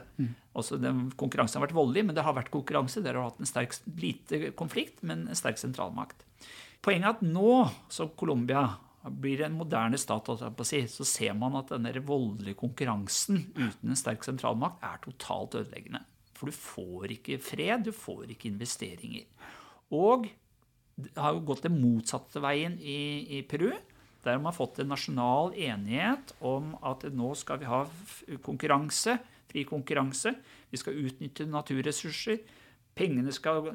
Altså, 0.57 0.79
den 0.81 1.11
Konkurransen 1.21 1.61
har 1.61 1.67
vært 1.67 1.77
voldelig, 1.77 2.07
men 2.09 2.17
det 2.17 2.25
har 2.25 2.37
vært 2.37 2.53
konkurranse. 2.55 3.05
Der 3.05 3.19
har 3.19 3.29
hatt 3.29 3.43
en 3.43 3.49
sterk, 3.49 3.77
lite 4.01 4.51
konflikt, 4.57 5.03
men 5.05 5.27
en 5.29 5.39
sterk 5.39 5.61
sentralmakt. 5.61 6.25
Poenget 6.85 7.11
er 7.11 7.17
at 7.19 7.25
nå 7.27 7.55
som 7.93 8.13
Colombia 8.17 8.65
blir 9.07 9.45
en 9.45 9.55
moderne 9.55 9.99
stat, 10.01 10.27
så 10.27 11.07
ser 11.07 11.37
man 11.39 11.55
at 11.61 11.71
denne 11.71 11.93
voldelige 12.03 12.59
konkurransen 12.59 13.45
uten 13.55 13.93
en 13.93 13.99
sterk 13.99 14.25
sentralmakt 14.27 14.83
er 14.83 14.99
totalt 15.05 15.61
ødeleggende. 15.61 16.03
For 16.37 16.51
du 16.51 16.57
får 16.57 17.15
ikke 17.17 17.39
fred, 17.43 17.87
du 17.89 17.95
får 17.97 18.33
ikke 18.35 18.51
investeringer. 18.51 19.25
Og 19.95 20.29
det 20.97 21.13
har 21.21 21.37
jo 21.37 21.45
gått 21.49 21.67
den 21.67 21.79
motsatte 21.81 22.41
veien 22.45 22.79
i, 22.81 23.39
i 23.39 23.43
Peru. 23.49 23.71
Der 24.25 24.35
har 24.35 24.43
man 24.43 24.57
fått 24.57 24.81
en 24.83 24.91
nasjonal 24.91 25.53
enighet 25.55 26.33
om 26.45 26.73
at 26.85 27.05
nå 27.15 27.31
skal 27.39 27.61
vi 27.61 27.69
ha 27.71 27.85
konkurranse, 28.43 29.19
fri 29.47 29.63
konkurranse. 29.69 30.33
Vi 30.73 30.81
skal 30.81 30.99
utnytte 31.07 31.47
naturressurser. 31.47 32.41
Pengene 32.97 33.33
skal, 33.37 33.69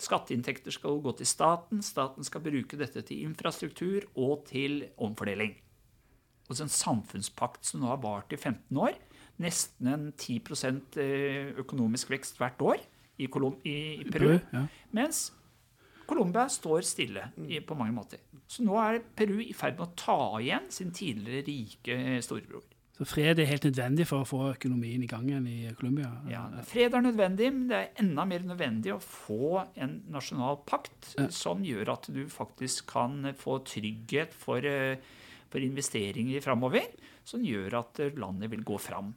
Skatteinntekter 0.00 0.72
skal 0.72 1.02
gå 1.02 1.12
til 1.18 1.28
staten. 1.28 1.82
Staten 1.82 2.24
skal 2.26 2.44
bruke 2.44 2.78
dette 2.78 3.02
til 3.06 3.26
infrastruktur 3.26 4.06
og 4.14 4.46
til 4.48 4.84
omfordeling. 5.02 5.56
Og 6.48 6.56
så 6.56 6.64
en 6.64 6.72
samfunnspakt 6.72 7.66
som 7.66 7.82
nå 7.82 7.90
har 7.90 8.00
vart 8.02 8.32
i 8.32 8.38
15 8.38 8.78
år. 8.78 8.94
Nesten 9.40 9.88
en 9.88 10.08
10 10.12 10.40
eh, 11.00 11.52
økonomisk 11.62 12.10
vekst 12.12 12.40
hvert 12.40 12.60
år 12.60 12.80
i, 13.20 13.28
Colom 13.28 13.56
i, 13.64 13.76
i 14.00 14.08
Peru. 14.08 14.34
Peru, 14.34 14.40
ja. 14.52 14.64
Mens 14.96 15.30
Colombia 16.10 16.48
står 16.50 16.82
stille 16.84 17.28
i, 17.46 17.60
på 17.62 17.76
mange 17.78 17.94
måter. 17.94 18.24
Så 18.50 18.64
nå 18.66 18.74
er 18.82 19.00
Peru 19.16 19.38
i 19.44 19.54
ferd 19.56 19.78
med 19.78 19.86
å 19.86 19.94
ta 19.98 20.20
igjen 20.42 20.68
sin 20.74 20.90
tidligere 20.94 21.46
rike 21.46 21.96
eh, 21.96 22.20
storebror. 22.24 22.66
Så 23.00 23.06
fred 23.08 23.38
er 23.40 23.48
helt 23.48 23.64
nødvendig 23.64 24.04
for 24.10 24.20
å 24.20 24.28
få 24.28 24.40
økonomien 24.50 25.00
i 25.00 25.08
gang 25.08 25.24
igjen 25.30 25.46
i 25.48 25.70
Colombia. 25.78 26.10
Ja, 26.28 26.42
fred 26.68 26.92
er 26.92 27.04
nødvendig, 27.06 27.46
men 27.54 27.70
det 27.70 27.78
er 27.78 28.02
enda 28.02 28.26
mer 28.28 28.44
nødvendig 28.44 28.92
å 28.92 28.98
få 29.00 29.62
en 29.80 29.94
nasjonal 30.12 30.60
pakt 30.68 31.14
som 31.32 31.62
gjør 31.64 31.94
at 31.94 32.10
du 32.12 32.26
faktisk 32.28 32.90
kan 32.92 33.30
få 33.40 33.62
trygghet 33.64 34.36
for, 34.36 34.60
eh, 34.68 35.00
for 35.48 35.64
investeringer 35.64 36.44
framover, 36.44 36.92
som 37.24 37.40
gjør 37.40 37.78
at 37.80 38.02
landet 38.20 38.52
vil 38.52 38.68
gå 38.68 38.76
fram. 38.76 39.14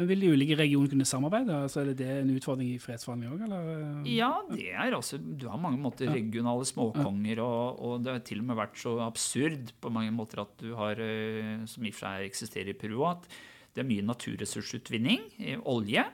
Men 0.00 0.08
Vil 0.08 0.22
de 0.24 0.30
ulike 0.32 0.56
regionene 0.56 0.88
kunne 0.88 1.04
samarbeide? 1.04 1.56
Altså, 1.66 1.82
er 1.82 1.90
det 1.92 2.06
en 2.08 2.30
utfordring 2.32 2.70
i 2.72 2.78
fredsforhandlinger 2.80 3.52
òg. 3.52 4.06
Ja, 4.08 4.30
det 4.48 4.70
er 4.72 4.94
altså 4.96 5.18
Du 5.20 5.44
har 5.50 5.60
mange 5.60 5.76
måter 5.82 6.08
regionale 6.08 6.64
småkonger, 6.64 7.42
og, 7.44 7.82
og 7.84 8.06
det 8.06 8.14
har 8.14 8.22
til 8.24 8.40
og 8.40 8.46
med 8.48 8.56
vært 8.62 8.80
så 8.80 8.94
absurd 9.04 9.74
på 9.76 9.92
mange 9.92 10.14
måter 10.16 10.40
at 10.46 10.54
du 10.62 10.72
har, 10.78 10.96
eh, 11.04 11.66
som 11.68 11.84
i 11.84 11.92
og 11.92 11.98
for 11.98 12.06
seg 12.06 12.30
eksisterer 12.30 12.72
i 12.72 12.78
Peru, 12.80 13.02
at 13.10 13.28
det 13.76 13.84
er 13.84 13.90
mye 13.90 14.06
naturressursutvinning, 14.08 15.28
olje. 15.68 16.06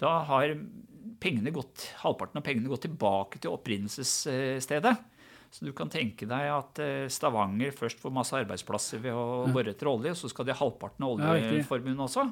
Da 0.00 0.14
har 0.30 0.56
pengene 1.22 1.52
gått, 1.54 1.90
halvparten 2.00 2.40
av 2.40 2.46
pengene 2.48 2.72
gått 2.72 2.86
tilbake 2.88 3.42
til 3.42 3.52
opprinnelsesstedet. 3.52 4.96
Så 5.56 5.64
du 5.64 5.70
kan 5.72 5.88
tenke 5.88 6.26
deg 6.28 6.50
at 6.52 6.78
eh, 6.84 7.06
Stavanger 7.08 7.70
først 7.72 8.00
får 8.02 8.12
masse 8.12 8.36
arbeidsplasser 8.36 9.00
ved 9.00 9.14
å 9.16 9.46
bore 9.54 9.72
etter 9.72 9.88
olje, 9.88 10.10
og 10.12 10.18
så 10.20 10.28
skal 10.28 10.44
de 10.44 10.52
ha 10.52 10.58
halvparten 10.60 11.06
av 11.06 11.14
oljeformuen 11.16 12.02
også. 12.04 12.26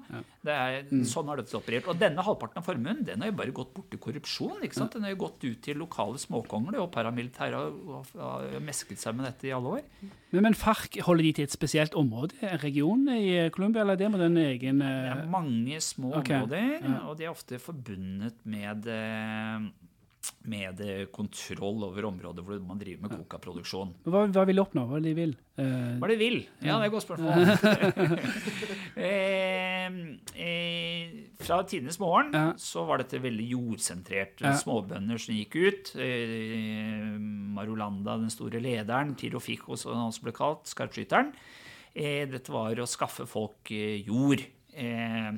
Det 0.44 0.52
er, 0.52 0.90
Sånn 1.08 1.30
har 1.32 1.40
dette 1.40 1.56
operert. 1.56 1.88
Og 1.88 1.96
denne 2.00 2.20
halvparten 2.26 2.60
av 2.60 2.66
formuen 2.66 3.00
den 3.06 3.24
har 3.24 3.30
jo 3.32 3.36
bare 3.38 3.54
gått 3.56 3.72
bort 3.72 3.88
til 3.94 4.02
korrupsjon. 4.04 4.60
ikke 4.66 4.76
sant? 4.76 4.92
Den 4.98 5.06
har 5.08 5.14
jo 5.14 5.22
gått 5.24 5.40
ut 5.46 5.62
til 5.64 5.80
lokale 5.80 6.20
småkonger, 6.20 6.76
og 6.82 6.90
paramilitære 6.92 7.62
har- 7.62 8.12
har 8.20 8.60
mesket 8.60 8.98
seg 9.00 9.16
med 9.16 9.24
dette 9.30 9.48
i 9.48 9.54
alle 9.56 9.78
år. 9.78 9.82
Men, 10.34 10.42
men 10.42 10.54
FARC, 10.58 11.00
holder 11.06 11.22
de 11.22 11.32
til 11.32 11.44
et 11.48 11.54
spesielt 11.54 11.94
område, 11.94 12.34
en 12.42 12.58
region 12.58 13.08
i 13.08 13.48
Colombia, 13.54 13.82
eller 13.86 13.94
er 13.94 14.02
det 14.04 14.10
med 14.10 14.20
den 14.20 14.36
egen 14.44 14.78
Det 14.82 14.90
eh, 14.90 15.16
er 15.22 15.26
mange 15.30 15.80
små 15.80 16.12
Ok, 16.18 16.28
områder, 16.34 17.06
og 17.08 17.16
de 17.16 17.24
er 17.24 17.30
ofte 17.30 17.58
forbundet 17.62 18.34
med, 18.44 18.86
eh, 18.90 19.70
med 20.48 20.80
eh, 20.84 21.04
kontroll 21.14 21.82
over 21.86 22.06
områder 22.10 22.44
hvor 22.46 22.60
man 22.64 22.78
driver 22.80 23.02
med 23.06 23.14
coca-produksjon. 23.18 23.90
hva, 24.06 24.24
hva 24.32 24.44
vil 24.48 24.56
de 24.58 24.62
oppnå? 24.64 24.84
Hva 24.88 24.98
er 24.98 25.04
det 25.04 25.12
de 25.12 25.18
vil? 25.20 25.34
Uh, 25.58 25.96
Hva 26.02 26.08
de 26.10 26.16
vil? 26.18 26.38
Ja, 26.64 26.78
det 26.80 26.84
er 26.84 26.88
et 26.88 26.94
godt 26.94 27.06
spørsmål. 27.06 27.44
eh, 29.08 29.86
eh, 30.46 31.12
fra 31.44 31.60
tidenes 31.68 31.98
morgen 32.02 32.32
Ja. 32.34 32.46
så 32.56 32.84
var 32.88 32.98
dette 33.02 33.20
veldig 33.22 33.46
jordsentrert. 33.52 34.40
Ja. 34.42 34.54
Småbønder 34.58 35.18
som 35.20 35.34
gikk 35.36 35.56
ut. 35.56 35.92
Eh, 35.96 37.14
Marulanda, 37.54 38.16
den 38.18 38.30
store 38.32 38.60
lederen, 38.62 39.14
Tiro 39.16 39.40
Fico, 39.40 39.76
som 39.76 39.94
han 39.94 40.10
også 40.10 40.22
ble 40.26 40.32
kalt, 40.36 40.66
skarpskytteren. 40.70 41.32
Eh, 41.94 42.24
dette 42.30 42.50
var 42.50 42.74
å 42.82 42.88
skaffe 42.90 43.26
folk 43.30 43.70
jord. 43.70 44.42
Eh, 44.74 45.30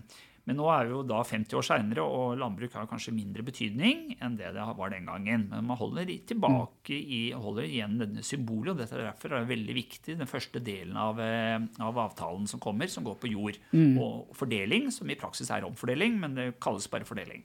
men 0.46 0.60
nå 0.60 0.66
er 0.70 0.86
vi 0.86 0.94
jo 0.94 1.02
da 1.02 1.20
50 1.26 1.58
år 1.58 1.64
seinere, 1.66 2.04
og 2.06 2.36
landbruk 2.38 2.76
har 2.78 2.86
kanskje 2.86 3.14
mindre 3.16 3.42
betydning 3.46 4.12
enn 4.22 4.36
det 4.38 4.52
det 4.54 4.66
var 4.78 4.92
den 4.92 5.08
gangen. 5.10 5.48
Men 5.50 5.66
man 5.66 5.80
holder 5.80 6.12
tilbake 6.30 6.94
i, 6.94 7.20
holder 7.34 7.66
igjen 7.66 7.96
denne 7.98 8.22
symbolet, 8.22 8.76
og 8.76 8.82
dette 8.82 8.94
er 8.94 9.08
derfor 9.08 9.34
er 9.34 9.42
det 9.42 9.50
veldig 9.50 9.76
viktig, 9.80 10.18
den 10.20 10.30
første 10.30 10.62
delen 10.62 10.94
av, 11.02 11.18
eh, 11.18 11.58
av 11.82 11.98
avtalen 12.06 12.46
som 12.46 12.62
kommer, 12.62 12.86
som 12.86 13.04
går 13.06 13.18
på 13.18 13.32
jord. 13.32 13.58
Og 13.98 14.36
fordeling, 14.38 14.92
som 14.94 15.10
i 15.10 15.18
praksis 15.18 15.50
er 15.50 15.66
omfordeling, 15.66 16.20
men 16.22 16.38
det 16.38 16.52
kalles 16.62 16.86
bare 16.92 17.08
fordeling 17.08 17.42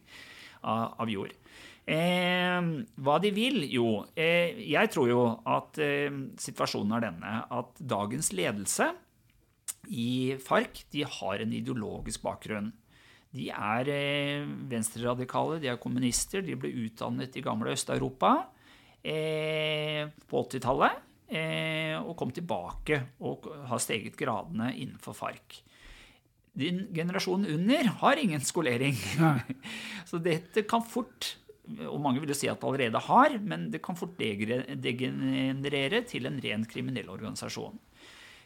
av, 0.61 0.93
av 1.01 1.09
jord. 1.09 1.33
Eh, 1.89 2.67
hva 3.01 3.15
de 3.23 3.31
vil? 3.33 3.63
Jo, 3.73 4.03
eh, 4.13 4.61
jeg 4.69 4.91
tror 4.93 5.09
jo 5.09 5.21
at 5.49 5.79
eh, 5.81 6.13
situasjonen 6.37 6.93
er 6.99 7.07
denne 7.07 7.31
at 7.49 7.81
dagens 7.81 8.29
ledelse 8.37 8.91
i 9.89 10.37
FARC 10.37 10.85
de 10.93 11.03
har 11.09 11.41
en 11.41 11.57
ideologisk 11.57 12.21
bakgrunn. 12.21 12.69
De 13.31 13.47
er 13.51 13.91
eh, 13.91 14.47
venstreradikale, 14.71 15.61
de 15.63 15.69
er 15.71 15.79
kommunister, 15.79 16.43
de 16.43 16.57
ble 16.59 16.71
utdannet 16.83 17.37
i 17.39 17.43
gamle 17.45 17.71
Øst-Europa 17.71 18.33
eh, 19.07 20.03
på 20.27 20.43
80-tallet. 20.43 21.07
Eh, 21.31 21.95
og 21.95 22.17
kom 22.19 22.33
tilbake 22.35 22.97
og 23.23 23.45
har 23.69 23.79
steget 23.79 24.17
gradene 24.19 24.73
innenfor 24.75 25.15
FARC. 25.15 25.61
Din 26.51 26.89
generasjon 26.91 27.47
under 27.47 27.87
har 28.01 28.19
ingen 28.19 28.43
skolering. 28.43 28.97
Så 30.09 30.19
dette 30.19 30.65
kan 30.67 30.83
fort, 30.83 31.37
og 31.87 32.01
mange 32.03 32.19
vil 32.19 32.33
jo 32.33 32.35
si 32.35 32.51
at 32.51 32.59
det 32.59 32.67
allerede 32.67 33.03
har, 33.07 33.37
men 33.39 33.69
det 33.71 33.79
kan 33.85 33.95
fort 33.95 34.19
degenerere 34.19 36.03
til 36.11 36.27
en 36.27 36.41
ren 36.43 36.67
kriminell 36.67 37.07
organisasjon. 37.15 37.79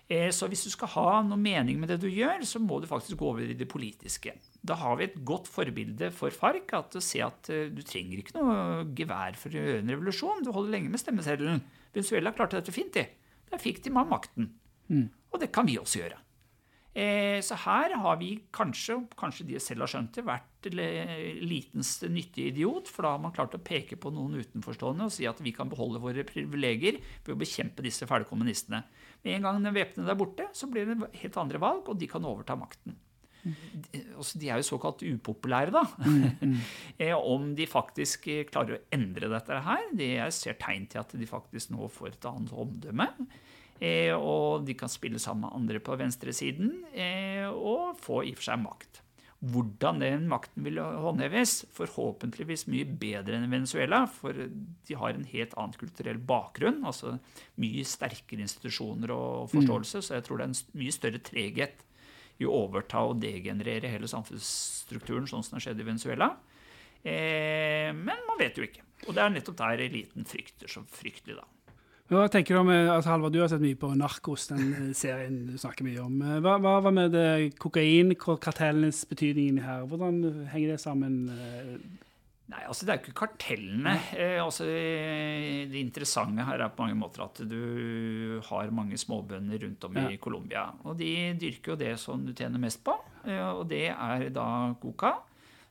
Eh, 0.08 0.30
Så 0.30 0.48
hvis 0.48 0.64
du 0.64 0.70
skal 0.70 0.88
ha 0.94 1.22
noe 1.26 1.38
mening 1.38 1.80
med 1.80 1.90
det 1.90 2.00
du 2.04 2.08
gjør, 2.10 2.44
så 2.46 2.60
må 2.62 2.80
du 2.82 2.86
faktisk 2.88 3.18
gå 3.18 3.30
over 3.32 3.42
i 3.42 3.54
det 3.58 3.68
politiske. 3.68 4.36
Da 4.64 4.76
har 4.76 4.98
vi 4.98 5.06
et 5.08 5.16
godt 5.26 5.48
forbilde 5.50 6.12
for 6.14 6.30
FARC. 6.30 6.74
at 6.74 6.94
å 6.96 7.02
se 7.02 7.22
at 7.26 7.50
eh, 7.50 7.70
Du 7.70 7.82
trenger 7.82 8.22
ikke 8.22 8.36
noe 8.38 8.86
gevær 8.94 9.36
for 9.36 9.50
å 9.50 9.54
gjøre 9.58 9.80
en 9.82 9.90
revolusjon. 9.90 10.44
Du 10.46 10.52
holder 10.52 10.72
lenge 10.78 10.90
med 10.94 11.00
stemmeseddelen. 11.02 11.64
Venezuela 11.94 12.32
klarte 12.32 12.60
dette 12.62 12.72
fint, 12.76 12.94
de. 12.94 13.08
Der 13.50 13.58
fikk 13.58 13.82
de 13.84 13.90
med 13.90 14.08
makten. 14.08 14.52
Og 15.34 15.40
det 15.40 15.52
kan 15.52 15.66
vi 15.66 15.78
også 15.78 16.04
gjøre. 16.04 16.20
Eh, 16.96 17.42
Så 17.42 17.56
her 17.66 17.96
har 17.98 18.18
vi 18.18 18.44
kanskje, 18.54 19.08
kanskje 19.18 19.46
de 19.48 19.60
selv 19.60 19.82
har 19.82 19.88
skjønt 19.88 20.14
det, 20.14 20.24
vært 20.24 20.70
litenste 21.44 22.08
nyttige 22.10 22.52
idiot. 22.54 22.88
For 22.88 23.04
da 23.04 23.12
har 23.16 23.20
man 23.20 23.34
klart 23.36 23.56
å 23.58 23.62
peke 23.64 23.98
på 24.00 24.12
noen 24.14 24.38
utenforstående 24.40 25.08
og 25.08 25.12
si 25.12 25.26
at 25.28 25.42
vi 25.44 25.52
kan 25.52 25.70
beholde 25.72 26.00
våre 26.02 26.24
privilegier 26.28 27.00
ved 27.26 27.36
å 27.36 27.40
bekjempe 27.40 27.84
disse 27.86 28.08
fæle 28.08 28.28
kommunistene. 28.30 28.84
Med 29.26 29.40
en 29.40 29.48
gang 29.48 29.64
den 29.66 29.74
væpnede 29.74 30.14
er 30.14 30.20
borte, 30.20 30.46
så 30.54 30.70
blir 30.70 30.86
det 30.86 31.10
helt 31.24 31.42
andre 31.42 31.62
valg, 31.62 31.88
og 31.90 31.98
de 31.98 32.10
kan 32.10 32.26
overta 32.30 32.58
makten. 32.60 32.94
De, 33.46 34.00
altså, 34.18 34.40
de 34.42 34.50
er 34.50 34.62
jo 34.62 34.66
såkalt 34.66 35.04
upopulære, 35.06 35.74
da. 35.74 35.84
Eh, 37.02 37.14
Om 37.14 37.52
de 37.58 37.68
faktisk 37.70 38.28
eh, 38.32 38.46
klarer 38.50 38.78
å 38.78 38.84
endre 38.96 39.30
dette 39.34 39.60
her. 39.68 39.90
Det 39.94 40.12
jeg 40.16 40.36
ser 40.38 40.58
tegn 40.62 40.88
til 40.90 41.02
at 41.02 41.14
de 41.18 41.28
faktisk 41.30 41.74
nå 41.74 41.90
får 41.92 42.14
et 42.16 42.30
annet 42.30 42.54
omdømme. 42.56 43.10
Eh, 43.84 44.14
og 44.16 44.66
de 44.66 44.78
kan 44.78 44.90
spille 44.92 45.20
sammen 45.22 45.46
med 45.50 45.58
andre 45.58 45.82
på 45.84 45.98
venstresiden 46.00 46.78
eh, 46.94 47.46
og 47.50 47.98
få 48.02 48.24
i 48.24 48.32
og 48.34 48.40
for 48.40 48.50
seg 48.50 48.62
makt. 48.64 49.02
Hvordan 49.46 50.00
den 50.02 50.28
makten 50.32 50.66
vil 50.66 50.80
håndheves, 50.80 51.66
forhåpentligvis 51.76 52.66
mye 52.72 52.88
bedre 52.88 53.38
enn 53.38 53.52
Venezuela, 53.52 54.04
for 54.10 54.34
de 54.34 54.98
har 54.98 55.14
en 55.14 55.28
helt 55.30 55.54
annen 55.60 55.76
kulturell 55.78 56.18
bakgrunn, 56.18 56.80
altså 56.88 57.18
mye 57.62 57.84
sterkere 57.86 58.46
institusjoner 58.46 59.14
og 59.14 59.52
forståelse, 59.54 60.02
så 60.02 60.18
jeg 60.18 60.26
tror 60.26 60.42
det 60.42 60.48
er 60.48 60.54
en 60.54 60.80
mye 60.82 60.96
større 60.96 61.22
treghet 61.26 61.86
i 62.42 62.48
å 62.48 62.56
overta 62.66 63.04
og 63.08 63.22
degenerere 63.22 63.92
hele 63.92 64.10
samfunnsstrukturen, 64.12 65.28
sånn 65.30 65.46
som 65.46 65.58
det 65.58 65.66
skjedde 65.68 65.86
i 65.86 65.90
Venezuela. 65.92 66.32
Eh, 67.06 67.92
men 67.94 68.26
man 68.28 68.40
vet 68.40 68.58
jo 68.58 68.66
ikke. 68.66 68.84
Og 69.06 69.14
det 69.16 69.24
er 69.24 69.36
nettopp 69.36 69.60
der 69.62 69.84
eliten 69.86 70.26
frykter 70.28 70.72
så 70.72 70.84
fryktelig, 70.90 71.38
da. 71.38 71.46
Hva 72.06 72.28
tenker 72.30 72.54
du 72.54 72.60
om, 72.62 72.70
eh, 72.70 72.86
altså 72.94 73.10
Halvard, 73.16 73.34
du 73.34 73.40
har 73.42 73.50
sett 73.50 73.64
mye 73.64 73.78
på 73.82 73.90
Narkos, 73.98 74.44
den 74.52 74.68
eh, 74.78 74.90
serien 74.94 75.40
du 75.50 75.56
snakker 75.58 75.88
mye 75.88 76.04
om. 76.04 76.20
Eh, 76.22 76.36
Hva, 76.46 76.60
hva 76.62 76.76
var 76.86 76.94
med 76.94 77.16
kokainkartellenes 77.58 79.00
betydning 79.10 79.58
her? 79.66 79.88
Hvordan 79.90 80.20
henger 80.52 80.76
det 80.76 80.82
sammen? 80.84 81.16
Nei, 82.46 82.60
altså 82.70 82.86
Det 82.86 82.94
er 82.94 83.00
jo 83.00 83.08
ikke 83.08 83.18
kartellene. 83.24 83.96
Eh, 84.22 84.38
altså, 84.38 84.68
det 84.70 85.80
interessante 85.82 86.46
her 86.46 86.62
er 86.62 86.70
på 86.78 86.86
mange 86.86 87.00
måter 87.02 87.26
at 87.26 87.42
du 87.50 88.38
har 88.52 88.70
mange 88.70 89.00
småbønder 89.02 89.64
rundt 89.66 89.88
om 89.90 89.98
i 89.98 90.04
Ja. 90.14 90.18
Colombia. 90.22 90.68
Og 90.86 91.00
de 91.02 91.34
dyrker 91.42 91.74
jo 91.74 91.76
det 91.82 91.96
som 91.98 92.22
du 92.24 92.34
tjener 92.38 92.62
mest 92.62 92.84
på, 92.86 92.94
og 93.26 93.64
det 93.68 93.88
er 93.90 94.30
da 94.30 94.76
coca. 94.78 95.16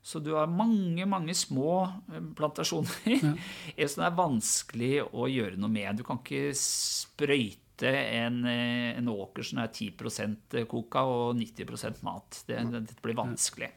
Så 0.04 0.20
du 0.20 0.34
har 0.36 0.50
mange, 0.52 1.06
mange 1.08 1.32
små 1.36 1.86
eh, 2.12 2.20
plantasjoner 2.36 3.14
Ja. 3.14 3.30
som 3.88 4.02
det 4.04 4.08
er 4.10 4.18
vanskelig 4.18 4.92
å 5.16 5.28
gjøre 5.32 5.56
noe 5.56 5.72
med. 5.72 5.96
Du 5.96 6.04
kan 6.04 6.20
ikke 6.20 6.50
sprøyte 6.58 7.88
en, 7.88 8.42
eh, 8.46 8.90
en 8.98 9.08
åker 9.08 9.46
som 9.48 9.62
er 9.64 9.72
10% 9.72 10.58
coca 10.70 11.06
og 11.08 11.38
90% 11.40 12.02
mat. 12.04 12.42
Det, 12.46 12.60
det 12.76 12.98
blir 13.02 13.16
vanskelig. 13.18 13.70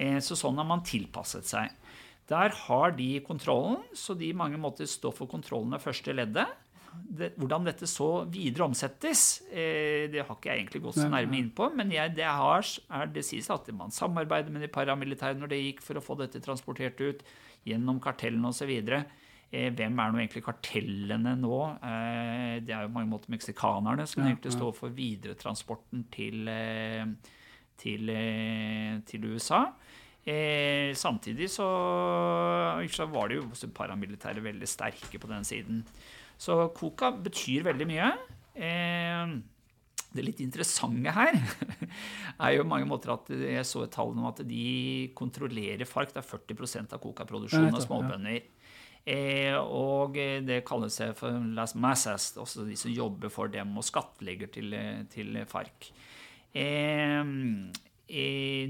Eh, 0.00 0.16
Så 0.24 0.38
sånn 0.38 0.56
har 0.56 0.66
man 0.68 0.82
tilpasset 0.86 1.44
seg. 1.44 1.76
Der 2.30 2.54
har 2.64 2.92
de 2.94 3.10
kontrollen, 3.26 3.82
så 3.92 4.14
de 4.16 4.28
i 4.30 4.36
mange 4.36 4.58
måter 4.60 4.86
står 4.88 5.12
for 5.16 5.26
kontrollen 5.30 5.74
av 5.74 5.82
første 5.82 6.14
leddet. 6.14 6.46
Det, 7.10 7.32
hvordan 7.40 7.66
dette 7.66 7.86
så 7.90 8.24
videre 8.30 8.66
omsettes, 8.68 9.42
eh, 9.50 10.06
det 10.10 10.22
har 10.22 10.36
ikke 10.36 10.50
jeg 10.50 10.62
egentlig 10.62 10.82
gått 10.84 10.98
så 11.00 11.08
nærme 11.10 11.38
inn 11.38 11.50
på. 11.54 11.68
Men 11.76 11.90
jeg, 11.94 12.14
det, 12.16 12.26
har, 12.26 12.66
er, 12.90 13.10
det 13.14 13.24
sies 13.26 13.50
at 13.52 13.68
man 13.76 13.94
samarbeider 13.94 14.54
med 14.54 14.64
de 14.64 14.70
paramilitære 14.72 15.38
når 15.38 15.52
det 15.52 15.62
gikk 15.64 15.82
for 15.86 15.98
å 15.98 16.04
få 16.04 16.16
dette 16.20 16.42
transportert 16.44 17.02
ut 17.02 17.24
gjennom 17.68 18.00
kartellene 18.02 18.52
osv. 18.52 18.72
Eh, 19.50 19.70
hvem 19.74 19.98
er 19.98 20.12
nå 20.14 20.20
egentlig 20.22 20.44
kartellene 20.46 21.34
nå? 21.40 21.56
Eh, 21.82 22.56
det 22.62 22.74
er 22.74 22.86
jo 22.86 22.92
på 22.92 22.98
mange 23.00 23.12
måter 23.12 23.34
meksikanerne 23.34 24.06
som 24.06 24.22
Ja, 24.22 24.30
egentlig 24.30 24.52
ja. 24.52 24.58
står 24.58 24.76
for 24.78 24.94
videretransporten 24.94 26.06
til, 26.14 26.46
eh, 26.48 27.06
til, 27.76 28.08
eh, 28.14 29.00
til 29.06 29.26
USA. 29.34 29.66
Eh, 30.20 30.94
samtidig 30.94 31.48
så, 31.50 31.66
så 32.92 33.06
var 33.08 33.28
det 33.28 33.40
jo 33.40 33.68
paramilitære 33.74 34.42
veldig 34.44 34.68
sterke 34.68 35.18
på 35.18 35.30
den 35.30 35.44
siden. 35.44 35.84
Så 36.40 36.56
coca 36.76 37.12
betyr 37.12 37.66
veldig 37.68 37.86
mye. 37.88 38.10
Eh, 38.56 39.32
det 40.10 40.24
litt 40.26 40.40
interessante 40.42 41.12
her 41.14 41.36
er 42.44 42.54
jo 42.56 42.66
mange 42.66 42.88
måter 42.90 43.12
at 43.14 43.28
jeg 43.30 43.66
så 43.68 43.84
et 43.84 43.92
tall 43.94 44.10
nå 44.16 44.24
at 44.30 44.40
de 44.48 45.10
kontrollerer 45.18 45.86
FARC. 45.88 46.14
Det 46.16 46.22
er 46.22 46.30
40% 46.30 46.96
av 46.96 47.02
coca-produksjonen 47.02 47.76
av 47.76 47.84
småbønder. 47.84 48.40
Eh, 49.10 49.56
og 49.56 50.18
det 50.44 50.62
kalles 50.68 50.98
for 51.16 51.52
las 51.56 51.76
massas, 51.78 52.32
også 52.40 52.66
de 52.68 52.76
som 52.76 52.92
jobber 52.92 53.32
for 53.32 53.52
dem 53.52 53.76
og 53.78 53.86
skattlegger 53.86 54.50
til, 54.56 54.74
til 55.12 55.38
FARC. 55.48 55.92
Eh, 56.56 57.22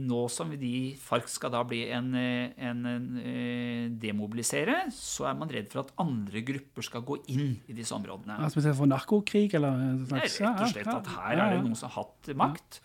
nå 0.00 0.20
som 0.32 0.50
de 0.60 0.72
FARC 1.00 1.28
skal 1.32 1.52
da 1.54 1.62
bli 1.66 1.82
en, 1.94 2.10
eh, 2.18 2.52
en, 2.68 2.80
en 2.86 3.06
eh, 3.20 3.84
demobilisere, 4.02 4.82
så 4.94 5.28
er 5.30 5.38
man 5.40 5.52
redd 5.52 5.70
for 5.72 5.84
at 5.84 5.92
andre 6.02 6.42
grupper 6.46 6.86
skal 6.86 7.04
gå 7.06 7.20
inn 7.32 7.54
i 7.70 7.76
disse 7.76 7.94
områdene. 7.96 8.38
Ja, 8.42 8.50
Spesielt 8.52 8.78
for 8.78 8.90
narkokrig, 8.90 9.54
eller 9.58 9.78
slags? 10.10 10.40
Er 10.40 10.48
rett 10.50 10.64
og 10.64 10.74
slett 10.74 10.90
at 10.92 11.12
her 11.16 11.36
er 11.36 11.54
det 11.54 11.62
noen 11.64 11.78
som 11.78 11.88
har 11.92 12.04
hatt 12.04 12.32
makt. 12.36 12.82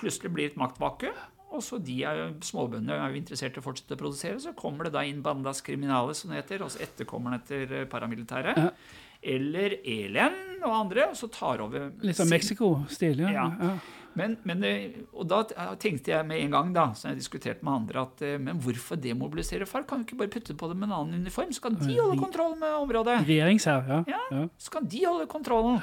Plutselig 0.00 0.34
blir 0.34 0.50
det 0.50 0.54
et 0.54 0.60
maktvakuum. 0.60 1.22
Og 1.54 1.62
så 1.62 1.78
de 1.78 2.00
er 2.02 2.18
jo, 2.18 2.26
Småbøndene 2.42 2.96
er 2.98 3.12
jo 3.14 3.20
interessert 3.20 3.54
i 3.54 3.60
å 3.62 3.64
fortsette 3.64 3.94
å 3.94 4.00
produsere. 4.00 4.40
Så 4.42 4.56
kommer 4.58 4.88
det 4.88 4.96
da 4.96 5.04
inn 5.06 5.22
bandas 5.22 5.62
kriminale, 5.62 6.16
som 6.18 6.32
det 6.32 6.40
heter, 6.42 6.64
altså 6.66 6.82
etterkommerne 6.82 7.38
etter 7.38 7.86
paramilitæret. 7.86 8.56
paramilitære. 8.56 8.56
Ja. 8.58 9.04
Eller 9.24 9.78
Elen 9.88 10.34
og 10.64 10.72
andre, 10.74 11.06
og 11.08 11.16
så 11.16 11.30
tar 11.32 11.62
over 11.64 11.86
Litt 12.04 12.18
sånn 12.18 12.28
Mexico-stil, 12.28 13.22
ja. 13.24 13.46
Ja. 13.56 13.70
Men, 14.18 14.36
men, 14.46 14.64
og 15.12 15.26
da 15.30 15.40
tenkte 15.80 16.12
jeg 16.12 16.26
med 16.28 16.42
en 16.44 16.54
gang, 16.54 16.74
da, 16.74 16.86
som 16.98 17.10
jeg 17.10 17.20
diskuterte 17.22 17.66
med 17.66 17.72
andre, 17.74 18.04
at 18.06 18.22
eh, 18.26 18.36
men 18.42 18.60
hvorfor 18.62 18.98
demobilisere 19.00 19.66
FARC? 19.66 19.88
Kan 19.90 20.02
vi 20.02 20.08
ikke 20.08 20.20
bare 20.22 20.32
putte 20.36 20.56
på 20.58 20.68
dem 20.70 20.86
en 20.86 20.94
annen 20.94 21.24
uniform? 21.24 21.50
Så 21.54 21.64
kan 21.64 21.78
de 21.80 21.98
holde 21.98 22.20
kontroll 22.20 22.54
med 22.60 22.76
området. 22.84 23.18
Regjeringshær, 23.28 23.90
ja. 23.90 24.20
Ja. 24.30 24.46
Så 24.58 24.74
kan 24.74 24.86
de 24.90 25.02
holde 25.06 25.26
kontrollen. 25.30 25.82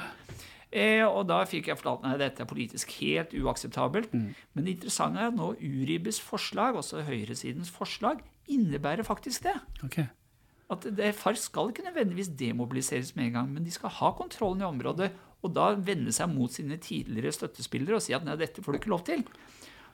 Eh, 0.72 1.04
og 1.04 1.26
da 1.28 1.42
fikk 1.44 1.68
jeg 1.68 1.76
fortalt 1.76 2.06
at 2.08 2.20
dette 2.22 2.40
er 2.44 2.48
politisk 2.48 2.94
helt 3.02 3.34
uakseptabelt. 3.36 4.14
Men 4.16 4.64
det 4.64 4.78
interessante 4.78 5.20
er 5.20 5.28
at 5.28 5.36
nå 5.36 5.52
Uribes 5.60 6.20
forslag, 6.24 6.78
også 6.80 7.04
høyresidens 7.04 7.70
forslag, 7.72 8.24
innebærer 8.50 9.04
faktisk 9.06 9.44
det. 9.44 9.58
Ok. 9.84 10.00
At 10.72 10.86
det, 10.96 11.10
FARC 11.18 11.42
skal 11.44 11.68
ikke 11.68 11.84
nødvendigvis 11.84 12.32
demobiliseres 12.38 13.12
med 13.16 13.28
en 13.28 13.36
gang, 13.36 13.52
men 13.52 13.66
de 13.66 13.74
skal 13.74 13.92
ha 13.92 14.12
kontrollen 14.16 14.62
i 14.62 14.64
området, 14.64 15.10
og 15.42 15.50
da 15.56 15.72
vende 15.74 16.12
seg 16.14 16.30
mot 16.30 16.52
sine 16.54 16.76
tidligere 16.82 17.32
støttespillere 17.34 17.96
og 17.98 18.02
si 18.04 18.12
at 18.14 18.24
nei, 18.26 18.36
dette 18.38 18.62
får 18.62 18.72
du 18.72 18.78
ikke 18.80 18.94
lov 18.94 19.02
til. 19.08 19.20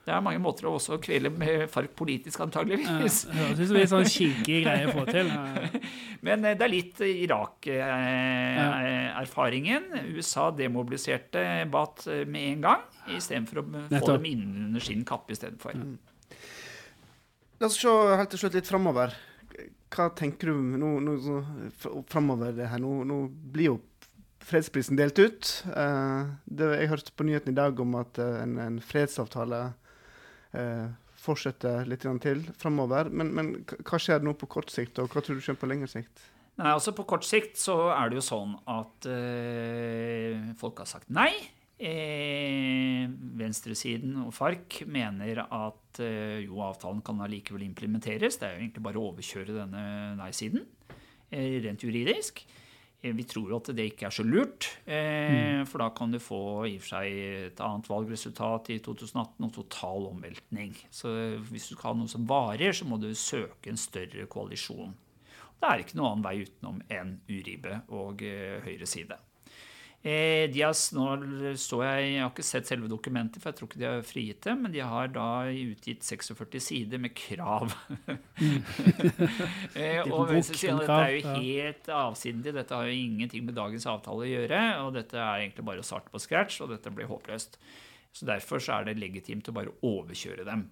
Det 0.05 0.13
er 0.15 0.21
mange 0.25 0.39
måter 0.41 0.65
å 0.65 0.71
også 0.77 0.97
kvele 1.03 1.29
med 1.33 1.69
FARC 1.69 1.89
politisk, 1.97 2.39
Ja, 2.39 2.43
antageligvis. 2.47 3.15
Høres 3.29 3.59
ut 3.59 3.67
som 3.69 3.77
en 3.77 3.87
sånn 3.91 4.05
kinkig 4.09 4.63
greie 4.63 4.87
å 4.87 4.91
få 4.95 5.03
til. 5.09 5.27
Ja. 5.29 5.37
Men 6.25 6.45
eh, 6.47 6.57
det 6.57 6.65
er 6.65 6.71
litt 6.71 6.97
Irak-erfaringen. 7.05 9.83
USA 10.15 10.45
demobiliserte 10.55 11.65
Bat 11.69 12.07
eh, 12.09 12.25
med 12.25 12.41
en 12.55 12.61
gang, 12.65 12.81
istedenfor 13.11 13.57
å 13.61 13.63
få 13.99 14.07
dem 14.15 14.25
innunder 14.31 14.81
sin 14.83 15.03
kappe 15.07 15.31
istedenfor. 15.35 15.73
La 17.59 17.65
oss 17.67 17.77
se 17.77 17.91
helt 17.91 18.29
til 18.33 18.39
slutt 18.41 18.57
litt 18.57 18.71
framover. 18.71 19.09
Hva 19.93 20.05
tenker 20.15 20.45
du 20.49 20.55
nå, 20.79 20.89
nå 21.03 21.13
framover 22.09 22.49
det 22.55 22.67
her? 22.71 22.79
Nå, 22.81 22.91
nå 23.05 23.17
blir 23.53 23.65
jo 23.73 23.77
fredsprisen 24.49 24.99
delt 24.99 25.19
ut. 25.21 25.51
Eh, 25.69 26.31
det, 26.45 26.71
jeg 26.81 26.91
hørte 26.91 27.13
på 27.15 27.27
nyheten 27.27 27.53
i 27.53 27.59
dag 27.59 27.79
om 27.79 27.95
at 28.01 28.19
eh, 28.21 28.41
en, 28.43 28.57
en 28.63 28.81
fredsavtale 28.83 29.61
eh, 30.57 30.89
fortsetter 31.19 31.87
litt 31.89 32.05
til 32.23 32.43
framover. 32.59 33.11
Men, 33.11 33.31
men 33.35 33.53
hva 33.67 34.01
skjer 34.01 34.25
nå 34.25 34.35
på 34.39 34.49
kort 34.49 34.73
sikt, 34.73 34.99
og 34.99 35.13
hva 35.13 35.23
tror 35.23 35.39
du 35.39 35.45
skjer 35.45 35.59
på 35.59 35.69
lengre 35.69 35.89
sikt? 35.91 36.27
Nei, 36.59 36.73
altså 36.73 36.91
På 36.95 37.05
kort 37.07 37.23
sikt 37.23 37.55
så 37.59 37.77
er 37.93 38.09
det 38.11 38.19
jo 38.19 38.25
sånn 38.25 38.57
at 38.67 39.07
eh, 39.07 40.51
folk 40.59 40.81
har 40.83 40.89
sagt 40.89 41.11
nei. 41.13 41.31
Eh, 41.79 43.05
venstresiden 43.39 44.17
og 44.25 44.33
FARC 44.35 44.81
mener 44.91 45.45
at 45.45 46.01
eh, 46.03 46.41
jo, 46.43 46.57
avtalen 46.65 46.99
kan 47.05 47.21
allikevel 47.23 47.63
implementeres. 47.63 48.35
Det 48.35 48.49
er 48.49 48.57
jo 48.57 48.63
egentlig 48.65 48.83
bare 48.89 48.99
å 48.99 49.05
overkjøre 49.13 49.55
denne 49.55 49.83
nei-siden, 50.19 50.65
eh, 51.31 51.55
rent 51.63 51.85
juridisk. 51.87 52.43
Eh, 53.01 53.13
vi 53.15 53.23
tror 53.23 53.51
jo 53.51 53.59
at 53.61 53.71
det 53.75 53.85
ikke 53.93 54.09
er 54.09 54.15
så 54.15 54.25
lurt, 54.27 54.67
eh, 54.85 55.63
for 55.69 55.79
da 55.79 55.89
kan 55.95 56.11
du 56.11 56.19
få 56.19 56.41
i 56.67 56.75
og 56.75 56.83
for 56.83 56.97
seg 56.97 57.19
et 57.49 57.61
annet 57.63 57.87
valgresultat 57.87 58.73
i 58.75 58.79
2018 58.83 59.47
og 59.47 59.53
total 59.55 60.09
omveltning. 60.11 60.75
Så 60.91 61.13
hvis 61.47 61.69
du 61.69 61.75
skal 61.75 61.93
ha 61.93 61.99
noe 62.01 62.11
som 62.11 62.27
varer, 62.27 62.75
så 62.75 62.87
må 62.89 62.99
du 62.99 63.11
søke 63.15 63.71
en 63.71 63.79
større 63.79 64.27
koalisjon. 64.27 64.97
Det 65.59 65.67
er 65.67 65.81
ikke 65.83 65.97
noen 65.99 66.13
annen 66.13 66.27
vei 66.27 66.45
utenom 66.45 66.83
enn 66.91 67.17
Uribe 67.27 67.81
og 67.95 68.21
eh, 68.23 68.59
høyre 68.63 68.87
side. 68.87 69.17
Eh, 69.99 70.45
de 70.47 70.61
har, 70.63 70.71
nå 70.95 71.05
står 71.59 71.81
jeg, 71.83 72.03
jeg 72.13 72.21
har 72.23 72.29
ikke 72.31 72.45
sett 72.47 72.69
selve 72.69 72.87
dokumentet, 72.87 73.41
for 73.41 73.51
jeg 73.51 73.57
tror 73.57 73.67
ikke 73.67 73.81
de 73.81 73.87
har 73.89 74.05
frigitt 74.07 74.45
det, 74.45 74.53
men 74.55 74.71
de 74.71 74.79
har 74.79 75.09
da 75.11 75.25
utgitt 75.51 76.05
46 76.07 76.61
sider 76.63 77.01
med 77.03 77.11
krav. 77.19 77.73
eh, 79.75 79.99
og 80.05 80.13
bok 80.13 80.31
venstresiden, 80.31 80.79
dette 80.79 80.99
er 81.03 81.17
jo 81.17 81.35
helt 81.35 81.91
avsindig, 81.99 82.55
dette 82.55 82.79
har 82.79 82.87
jo 82.87 82.95
ingenting 82.95 83.43
med 83.49 83.59
dagens 83.59 83.89
avtale 83.91 84.23
å 84.23 84.31
gjøre, 84.31 84.61
og 84.85 84.95
dette 84.95 85.19
er 85.19 85.43
egentlig 85.43 85.67
bare 85.67 85.83
å 85.83 85.89
starte 85.89 86.13
på 86.13 86.23
scratch, 86.23 86.61
og 86.63 86.71
dette 86.71 86.95
blir 86.95 87.11
håpløst. 87.11 87.59
Så 88.15 88.25
derfor 88.25 88.63
så 88.63 88.79
er 88.79 88.87
det 88.87 89.01
legitimt 89.03 89.51
å 89.51 89.53
bare 89.53 89.75
overkjøre 89.85 90.47
dem. 90.47 90.63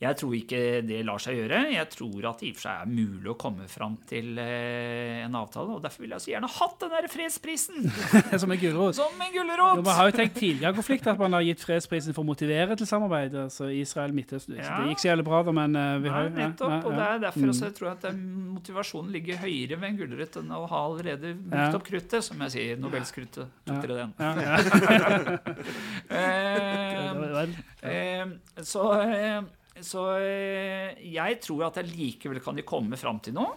Eh, 0.00 0.04
jeg 0.06 0.14
tror 0.20 0.34
ikke 0.38 0.58
det 0.86 0.98
lar 1.06 1.18
seg 1.18 1.34
gjøre. 1.40 1.58
Jeg 1.74 1.88
tror 1.90 2.26
at 2.30 2.38
det 2.38 2.46
i 2.46 2.50
og 2.52 2.56
for 2.58 2.64
seg 2.68 2.82
er 2.84 2.90
mulig 2.90 3.30
å 3.32 3.34
komme 3.40 3.64
fram 3.68 3.96
til 4.06 4.38
eh, 4.38 5.24
en 5.24 5.34
avtale. 5.34 5.74
Og 5.74 5.82
derfor 5.82 6.04
ville 6.04 6.14
jeg 6.14 6.22
så 6.22 6.30
gjerne 6.36 6.50
hatt 6.54 6.76
den 6.84 6.92
der 6.94 7.08
fredsprisen 7.10 7.88
Som 8.42 8.54
en 8.54 8.60
gulrot. 8.62 8.94
som 8.94 9.18
en 9.24 9.32
gulrot! 9.34 9.82
Man 9.82 9.96
har 9.98 10.10
jo 10.10 10.14
tenkt 10.20 10.38
tidligere 10.38 10.74
konflikt 10.76 11.08
at 11.10 11.18
man 11.18 11.34
har 11.34 11.42
gitt 11.42 11.64
fredsprisen 11.66 12.14
for 12.14 12.22
å 12.22 12.28
motivere 12.30 12.76
til 12.78 12.86
samarbeid. 12.86 13.34
altså 13.48 13.70
Israel 13.74 14.14
Midtøsten. 14.14 14.54
Ja. 14.60 14.78
Det 14.84 14.92
gikk 14.94 15.02
så 15.02 15.10
jævlig 15.10 15.26
bra, 15.26 15.42
da, 15.48 15.56
men 15.58 15.74
eh, 15.82 15.98
vi 16.06 16.14
har 16.14 16.28
jo 16.28 16.30
ja, 16.30 16.36
nettopp. 16.44 16.70
ja, 16.76 16.80
Og 16.86 16.94
det 16.94 17.08
er 17.08 17.22
derfor 17.26 17.52
også 17.54 17.68
jeg 17.68 17.76
tror 17.80 17.90
at 17.96 18.08
motivasjonen 18.58 19.12
ligger 19.18 19.42
høyere 19.42 19.80
ved 19.82 19.88
en 19.90 19.98
gulrot 20.04 20.38
enn 20.42 20.54
å 20.54 20.62
ha 20.70 20.84
allerede 20.86 21.34
brukt 21.42 21.78
opp 21.80 21.86
kruttet, 21.90 22.22
som 22.30 22.46
jeg 22.46 22.54
sier. 22.54 22.78
Nobelskruttet. 22.86 23.50
Tok 23.66 23.74
Ja. 23.74 23.82
dere 23.82 23.94
den? 24.04 24.14
Ja, 24.22 24.30
ja. 24.46 24.56
Eh, 26.18 27.48
Eh, 27.88 28.26
så 28.66 28.82
eh, 29.02 29.42
så 29.86 30.04
eh, 30.18 30.98
jeg 31.14 31.40
tror 31.44 31.68
at 31.68 31.80
allikevel 31.82 32.42
kan 32.44 32.58
de 32.58 32.66
komme 32.66 32.98
fram 33.00 33.20
til 33.24 33.36
noe. 33.38 33.56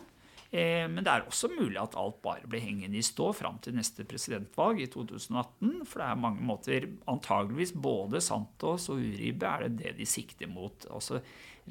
Eh, 0.52 0.84
men 0.92 1.00
det 1.00 1.12
er 1.14 1.28
også 1.30 1.48
mulig 1.54 1.78
at 1.80 1.96
alt 1.96 2.18
bare 2.26 2.50
blir 2.50 2.64
hengende 2.64 3.00
i 3.00 3.06
stå 3.06 3.30
fram 3.38 3.62
til 3.64 3.78
neste 3.78 4.04
presidentvalg 4.04 4.82
i 4.84 4.90
2018. 4.92 5.86
For 5.88 6.02
det 6.02 6.10
er 6.10 6.20
mange 6.26 6.44
måter 6.44 6.90
Antageligvis 7.12 7.72
både 7.72 8.20
Santos 8.24 8.90
og 8.92 9.00
Uribe 9.00 9.48
er 9.48 9.70
det 9.70 9.78
det 9.80 9.96
de 10.02 10.10
sikter 10.10 10.52
mot. 10.52 10.90
Altså 10.92 11.22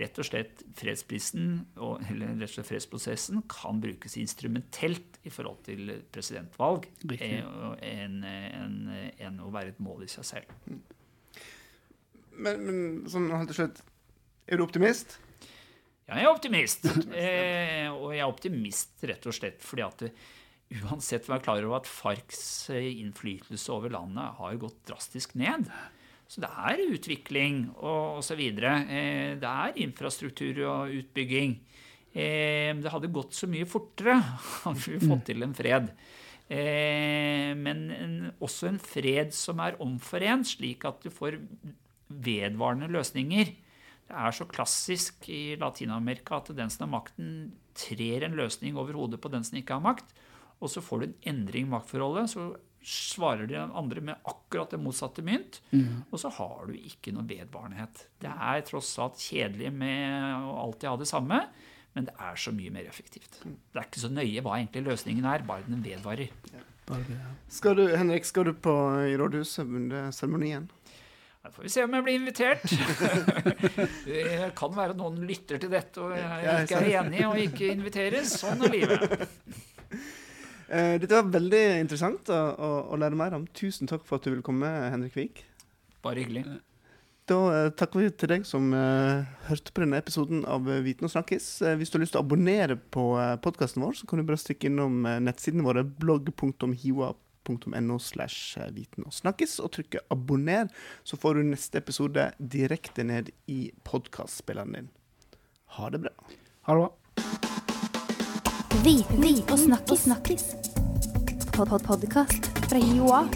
rett 0.00 0.20
og 0.22 0.24
slett 0.24 0.62
fredsprisen, 0.78 1.58
og, 1.82 2.00
eller 2.08 2.32
rett 2.38 2.48
og 2.48 2.54
slett 2.54 2.70
fredsprosessen, 2.70 3.42
kan 3.50 3.82
brukes 3.82 4.16
instrumentelt 4.16 5.18
i 5.26 5.32
forhold 5.34 5.60
til 5.66 5.92
presidentvalg 6.14 6.88
eh, 7.18 7.42
enn 7.84 8.22
en, 8.24 8.80
en 9.18 9.44
å 9.44 9.50
være 9.52 9.74
et 9.74 9.82
mål 9.82 10.06
i 10.06 10.10
seg 10.14 10.28
selv. 10.30 10.56
Men, 12.40 12.62
men 12.64 12.76
sånn 13.10 13.28
helt 13.34 13.50
til 13.52 13.64
slutt, 13.64 13.82
er 14.46 14.60
du 14.60 14.64
optimist? 14.64 15.18
Ja, 16.08 16.18
jeg 16.18 16.26
er 16.26 16.32
optimist. 16.34 16.86
Eh, 17.20 17.86
og 17.92 18.12
jeg 18.14 18.22
er 18.24 18.30
optimist 18.30 19.04
rett 19.06 19.26
og 19.28 19.36
slett 19.36 19.62
fordi 19.62 19.84
at 19.86 20.04
uansett 20.80 21.26
var 21.28 21.38
jeg 21.38 21.46
klar 21.46 21.64
over 21.66 21.80
at 21.80 21.90
FARCs 21.90 22.42
eh, 22.74 22.90
innflytelse 23.02 23.70
over 23.74 23.92
landet 23.94 24.38
har 24.38 24.60
gått 24.62 24.80
drastisk 24.90 25.36
ned. 25.38 25.68
Så 26.30 26.42
det 26.44 26.50
er 26.50 26.84
utvikling 26.94 27.64
og 27.74 28.20
osv. 28.20 28.40
Eh, 28.40 29.36
det 29.40 29.50
er 29.50 29.80
infrastruktur 29.82 30.62
og 30.68 30.96
utbygging. 31.00 31.56
Eh, 32.10 32.70
det 32.78 32.90
hadde 32.90 33.10
gått 33.14 33.34
så 33.38 33.46
mye 33.50 33.66
fortere 33.70 34.16
hadde 34.64 34.86
vi 34.86 35.00
fått 35.02 35.28
til 35.30 35.46
en 35.46 35.54
fred. 35.58 35.90
Eh, 36.50 37.50
men 37.54 37.82
en, 37.94 38.14
også 38.42 38.70
en 38.70 38.78
fred 38.82 39.34
som 39.34 39.62
er 39.62 39.78
omforent, 39.82 40.46
slik 40.56 40.86
at 40.86 41.02
du 41.02 41.10
får 41.14 41.38
vedvarende 42.10 42.90
løsninger. 42.90 43.54
Det 44.10 44.18
er 44.18 44.34
så 44.34 44.46
klassisk 44.50 45.28
i 45.30 45.54
Latin-Amerika 45.60 46.40
at 46.40 46.50
den 46.58 46.70
som 46.72 46.88
har 46.88 46.96
makten, 46.98 47.52
trer 47.78 48.26
en 48.26 48.34
løsning 48.36 48.74
over 48.76 48.96
hodet 48.98 49.20
på 49.22 49.30
den 49.30 49.44
som 49.46 49.56
ikke 49.60 49.76
har 49.78 49.84
makt. 49.84 50.10
Og 50.60 50.72
så 50.72 50.82
får 50.82 50.98
du 50.98 51.04
en 51.06 51.14
endring 51.30 51.68
i 51.68 51.70
maktforholdet. 51.70 52.32
Så 52.32 52.48
svarer 52.82 53.46
de 53.46 53.56
andre 53.60 54.02
med 54.04 54.26
akkurat 54.28 54.74
det 54.74 54.80
motsatte 54.82 55.22
mynt. 55.24 55.60
Og 56.10 56.18
så 56.20 56.32
har 56.34 56.66
du 56.66 56.74
ikke 56.74 57.14
noe 57.14 57.28
vedvarenhet. 57.30 58.08
Det 58.20 58.32
er 58.34 58.66
tross 58.66 58.90
alt 58.98 59.22
kjedelig 59.22 59.70
med 59.72 60.42
å 60.50 60.56
alltid 60.66 60.90
ha 60.90 60.96
det 61.00 61.08
samme. 61.08 61.40
Men 61.94 62.06
det 62.10 62.14
er 62.18 62.36
så 62.38 62.52
mye 62.54 62.74
mer 62.74 62.90
effektivt. 62.90 63.40
Det 63.46 63.78
er 63.78 63.86
ikke 63.86 64.02
så 64.02 64.10
nøye 64.10 64.42
hva 64.42 64.58
egentlig 64.58 64.84
løsningen 64.90 65.24
er, 65.26 65.46
bare 65.46 65.66
den 65.66 65.86
vedvarer. 65.86 66.34
Bare 66.90 67.06
ja. 67.14 67.32
Skal 67.50 67.78
du, 67.78 67.84
Henrik, 67.94 68.26
skal 68.26 68.50
du 68.50 68.52
på 68.54 68.74
i 69.06 69.16
rådhuset 69.18 69.66
under 69.66 70.10
seremonien? 70.14 70.68
Da 71.40 71.50
får 71.50 71.62
vi 71.62 71.70
se 71.72 71.84
om 71.86 71.94
jeg 71.96 72.04
blir 72.04 72.18
invitert. 72.20 72.64
Det 74.04 74.50
kan 74.58 74.74
være 74.76 74.96
noen 74.98 75.22
lytter 75.24 75.60
til 75.62 75.72
dette 75.72 76.02
og 76.04 76.12
jeg 76.12 76.66
ikke 76.66 76.80
er 76.82 76.90
enig 77.00 77.22
og 77.28 77.38
ikke 77.40 77.70
inviteres. 77.72 78.34
Sånn 78.42 78.66
er 78.68 78.74
livet. 78.78 79.06
Eh, 80.70 81.00
dette 81.02 81.16
var 81.16 81.32
veldig 81.34 81.60
interessant 81.80 82.28
å, 82.30 82.36
å, 82.54 82.66
å 82.94 82.96
lære 83.02 83.16
mer 83.18 83.34
om. 83.34 83.42
Tusen 83.58 83.88
takk 83.90 84.04
for 84.06 84.20
at 84.20 84.22
du 84.22 84.30
ville 84.30 84.44
komme, 84.46 84.68
Henrik 84.92 85.16
Vik. 85.18 85.40
Bare 86.06 86.22
hyggelig. 86.22 86.44
Da 87.26 87.38
uh, 87.50 87.72
takker 87.74 88.04
vi 88.04 88.12
til 88.14 88.30
deg 88.30 88.46
som 88.46 88.68
uh, 88.70 89.26
hørte 89.48 89.74
på 89.74 89.82
denne 89.82 89.98
episoden 89.98 90.44
av 90.46 90.70
Viten 90.86 91.08
og 91.08 91.10
snakkis. 91.10 91.48
Uh, 91.58 91.72
hvis 91.74 91.90
du 91.90 91.98
har 91.98 92.04
lyst 92.04 92.14
til 92.14 92.22
å 92.22 92.22
abonnere 92.22 92.78
på 92.94 93.08
uh, 93.18 93.34
podkasten 93.42 93.82
vår, 93.82 93.98
så 93.98 94.06
kan 94.06 94.22
du 94.22 94.28
bare 94.28 94.38
stikke 94.38 94.70
innom 94.70 95.02
uh, 95.10 95.16
nettsidene 95.18 95.66
våre 95.66 95.82
blogg.hiva.no 97.50 97.98
slash 97.98 98.58
eh, 98.58 98.70
viten 98.72 99.04
og 99.06 99.12
snakkes, 99.12 99.60
og 99.60 99.72
trykke 99.72 100.00
abonner, 100.10 100.68
så 101.04 101.16
får 101.16 101.34
du 101.34 101.42
neste 101.50 101.78
episode 101.78 102.30
direkte 102.38 103.04
ned 103.04 103.30
i 103.46 103.72
podkastspilleren 103.84 104.72
din. 104.72 104.88
Ha 105.76 105.90
det 105.90 106.00
bra. 106.00 106.10
Ha 106.62 106.74
det 106.74 106.80
bra. 106.80 106.90
Viten 108.84 109.24
og 109.50 109.58
snakkis. 109.58 110.04
snakkis. 110.04 110.44
Pod 111.52 111.68
-pod 111.68 111.84
Podkast 111.84 112.46
fra 112.68 112.78
Joa. 112.78 113.28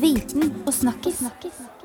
Viten 0.00 0.62
og 0.66 0.74
snakkis. 0.74 1.18
snakkis. 1.18 1.77